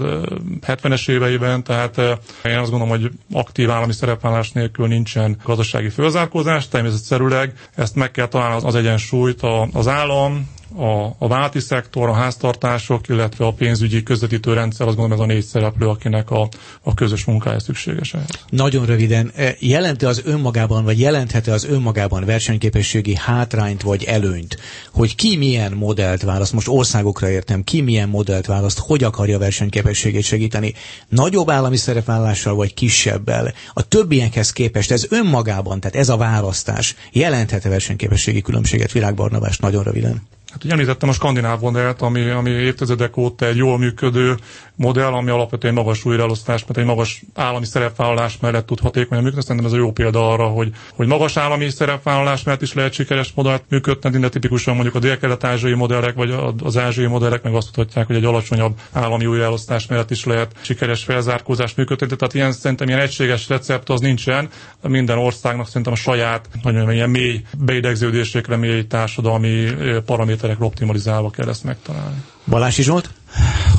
70-es 0.67 1.09
éveiben, 1.11 1.63
tehát 1.65 1.97
én 2.45 2.59
azt 2.59 2.71
gondolom, 2.71 2.89
hogy 3.01 3.11
aktív 3.33 3.71
állami 3.71 3.93
szerepvállás 3.93 4.53
nélkül 4.53 4.87
nincsen 4.87 5.37
gazdasági 5.45 5.89
fölzárkózás, 5.89 6.69
természetszerűleg 6.69 7.53
ezt 7.75 7.95
meg 7.95 8.11
kell 8.11 8.27
találni 8.29 8.65
az 8.67 8.75
egyensúlyt 8.75 9.41
az 9.73 9.89
állam, 9.89 10.49
a, 10.77 11.15
a 11.19 11.29
válti 11.29 11.61
szektor, 11.61 12.09
a 12.09 12.13
háztartások, 12.13 13.09
illetve 13.09 13.47
a 13.47 13.53
pénzügyi 13.53 14.03
közvetítő 14.03 14.53
rendszer, 14.53 14.87
azt 14.87 14.97
gondolom 14.97 15.23
ez 15.23 15.29
a 15.29 15.33
négy 15.33 15.45
szereplő, 15.45 15.89
akinek 15.89 16.31
a, 16.31 16.49
a 16.83 16.95
közös 16.95 17.25
munkája 17.25 17.59
szükséges 17.61 18.15
ehhez. 18.15 18.29
Nagyon 18.49 18.87
röviden, 18.87 19.33
e, 19.37 19.55
jelenti 19.59 20.05
az 20.05 20.23
önmagában, 20.25 20.85
vagy 20.85 21.01
jelentheti 21.01 21.51
az 21.51 21.65
önmagában 21.65 22.25
versenyképességi 22.25 23.15
hátrányt 23.15 23.83
vagy 23.83 24.05
előnyt, 24.05 24.59
hogy 24.93 25.15
ki 25.15 25.37
milyen 25.37 25.73
modellt 25.73 26.23
választ, 26.23 26.53
most 26.53 26.69
országokra 26.69 27.29
értem, 27.29 27.65
ki 27.65 27.81
milyen 27.81 28.09
modellt 28.09 28.47
választ, 28.47 28.79
hogy 28.79 29.05
akarja 29.05 29.39
versenyképességét 29.39 30.25
segíteni, 30.25 30.75
nagyobb 31.09 31.51
állami 31.51 31.77
szerepvállással 31.77 32.55
vagy 32.55 32.75
kisebbel. 32.75 33.53
A 33.73 33.89
többiekhez 33.89 34.53
képest 34.53 34.91
ez 34.91 35.07
önmagában, 35.09 35.81
tehát 35.81 35.97
ez 35.97 36.09
a 36.09 36.17
választás 36.17 36.95
jelenthet-e 37.13 37.69
versenyképességi 37.69 38.41
különbséget, 38.41 38.93
világbarnabás 38.93 39.59
nagyon 39.59 39.83
röviden? 39.83 40.23
Hát 40.51 40.65
ugye 40.65 40.73
említettem 40.73 41.09
a 41.09 41.13
skandináv 41.13 41.61
modellt, 41.61 42.03
ami, 42.03 42.29
ami 42.29 42.51
évtizedek 42.51 43.17
óta 43.17 43.47
egy 43.47 43.57
jól 43.57 43.79
működő 43.79 44.37
modell, 44.81 45.13
ami 45.13 45.31
alapvetően 45.31 45.75
magas 45.75 46.05
újraelosztás, 46.05 46.61
mert 46.61 46.79
egy 46.79 46.85
magas 46.85 47.23
állami 47.35 47.65
szerepvállalás 47.65 48.39
mellett 48.41 48.67
tud 48.67 48.81
hatékonyan 48.81 49.23
működni. 49.23 49.45
Szerintem 49.45 49.67
ez 49.67 49.73
a 49.73 49.77
jó 49.77 49.93
példa 49.93 50.29
arra, 50.29 50.47
hogy, 50.47 50.73
hogy 50.95 51.07
magas 51.07 51.37
állami 51.37 51.69
szerepvállalás 51.71 52.43
mellett 52.43 52.63
is 52.63 52.73
lehet 52.73 52.93
sikeres 52.93 53.33
modellt 53.35 53.63
működni, 53.69 54.19
de 54.19 54.29
tipikusan 54.29 54.75
mondjuk 54.75 54.95
a 54.95 54.99
dél-kelet-ázsiai 54.99 55.75
modellek, 55.75 56.15
vagy 56.15 56.35
az 56.63 56.77
ázsiai 56.77 57.07
modellek 57.07 57.43
meg 57.43 57.55
azt 57.55 57.77
mutatják, 57.77 58.07
hogy 58.07 58.17
egy 58.17 58.25
alacsonyabb 58.25 58.79
állami 58.93 59.27
újraelosztás 59.27 59.87
mellett 59.87 60.11
is 60.11 60.25
lehet 60.25 60.53
sikeres 60.61 61.05
felzárkózást 61.05 61.77
működni. 61.77 62.17
Tehát 62.17 62.35
ilyen 62.35 62.53
szerintem 62.53 62.89
ilyen 62.89 63.01
egységes 63.01 63.49
recept 63.49 63.89
az 63.89 64.01
nincsen. 64.01 64.49
Minden 64.83 65.19
országnak 65.19 65.67
szerintem 65.67 65.93
a 65.93 65.97
saját, 65.97 66.49
hogy 66.63 66.73
mondjam, 66.73 66.91
ilyen 66.91 67.11
mély 67.11 67.43
beidegződésekre, 67.59 68.57
mély 68.57 68.87
társadalmi 68.87 69.67
paraméterekre 70.07 70.65
optimalizálva 70.65 71.31
kell 71.31 71.49
ezt 71.49 71.65
megtalálni. 71.65 72.23
Balási 72.47 72.83
Zsolt? 72.83 73.11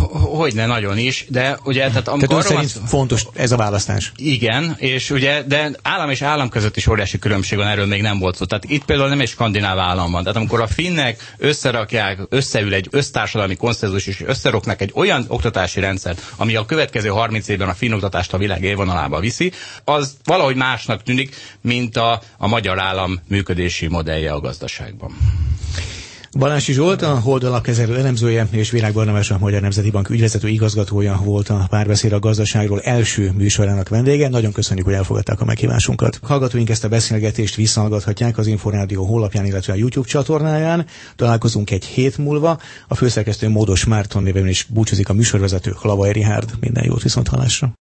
Hogyne, 0.09 0.65
nagyon 0.65 0.97
is, 0.97 1.25
de 1.29 1.57
ugye... 1.63 1.87
Tehát, 1.87 2.03
tehát 2.03 2.43
szerint 2.43 2.73
van, 2.73 2.85
fontos 2.85 3.25
ez 3.33 3.51
a 3.51 3.55
választás. 3.55 4.11
Igen, 4.15 4.75
és 4.77 5.09
ugye, 5.09 5.43
de 5.43 5.71
állam 5.81 6.09
és 6.09 6.21
állam 6.21 6.49
között 6.49 6.77
is 6.77 6.87
óriási 6.87 7.19
különbség 7.19 7.57
van, 7.57 7.67
erről 7.67 7.85
még 7.85 8.01
nem 8.01 8.19
volt 8.19 8.35
szó. 8.35 8.45
Tehát 8.45 8.63
itt 8.63 8.85
például 8.85 9.09
nem 9.09 9.19
egy 9.19 9.27
skandináv 9.27 9.79
állam 9.79 10.11
van. 10.11 10.21
Tehát 10.21 10.37
amikor 10.37 10.61
a 10.61 10.67
finnek 10.67 11.35
összerakják, 11.37 12.19
összeül 12.29 12.73
egy 12.73 12.87
össztársadalmi 12.91 13.55
konszenzus, 13.55 14.07
és 14.07 14.21
összeroknak 14.25 14.81
egy 14.81 14.91
olyan 14.93 15.25
oktatási 15.27 15.79
rendszert, 15.79 16.21
ami 16.35 16.55
a 16.55 16.65
következő 16.65 17.09
30 17.09 17.47
évben 17.47 17.69
a 17.69 17.73
finn 17.73 17.93
oktatást 17.93 18.33
a 18.33 18.37
világ 18.37 18.63
élvonalába 18.63 19.19
viszi, 19.19 19.51
az 19.83 20.17
valahogy 20.23 20.55
másnak 20.55 21.03
tűnik, 21.03 21.35
mint 21.61 21.97
a, 21.97 22.21
a 22.37 22.47
magyar 22.47 22.79
állam 22.79 23.19
működési 23.27 23.87
modellje 23.87 24.31
a 24.31 24.39
gazdaságban. 24.39 25.17
Balási 26.37 26.73
Zsolt, 26.73 27.01
a 27.01 27.19
Hold 27.19 27.43
alapkezelő 27.43 27.97
elemzője 27.97 28.47
és 28.51 28.71
Virág 28.71 28.93
Barnabás, 28.93 29.31
a 29.31 29.37
Magyar 29.39 29.61
Nemzeti 29.61 29.89
Bank 29.89 30.09
ügyvezető 30.09 30.47
igazgatója 30.47 31.21
volt 31.23 31.49
a 31.49 31.65
párbeszéd 31.69 32.11
a 32.11 32.19
gazdaságról 32.19 32.81
első 32.81 33.31
műsorának 33.35 33.89
vendége. 33.89 34.29
Nagyon 34.29 34.51
köszönjük, 34.51 34.85
hogy 34.85 34.95
elfogadták 34.95 35.41
a 35.41 35.45
meghívásunkat. 35.45 36.19
Hallgatóink 36.23 36.69
ezt 36.69 36.83
a 36.83 36.87
beszélgetést 36.87 37.55
visszahallgathatják 37.55 38.37
az 38.37 38.47
Inforádió 38.47 39.05
honlapján, 39.05 39.45
illetve 39.45 39.73
a 39.73 39.75
YouTube 39.75 40.07
csatornáján. 40.07 40.85
Találkozunk 41.15 41.71
egy 41.71 41.85
hét 41.85 42.17
múlva. 42.17 42.59
A 42.87 42.95
főszerkesztő 42.95 43.49
Módos 43.49 43.85
Márton 43.85 44.23
néven 44.23 44.47
is 44.47 44.67
búcsúzik 44.69 45.09
a 45.09 45.13
műsorvezető 45.13 45.75
Lavai 45.81 46.11
Rihárd. 46.11 46.49
Minden 46.59 46.83
jót 46.85 47.03
viszont 47.03 47.27
hallásra. 47.27 47.73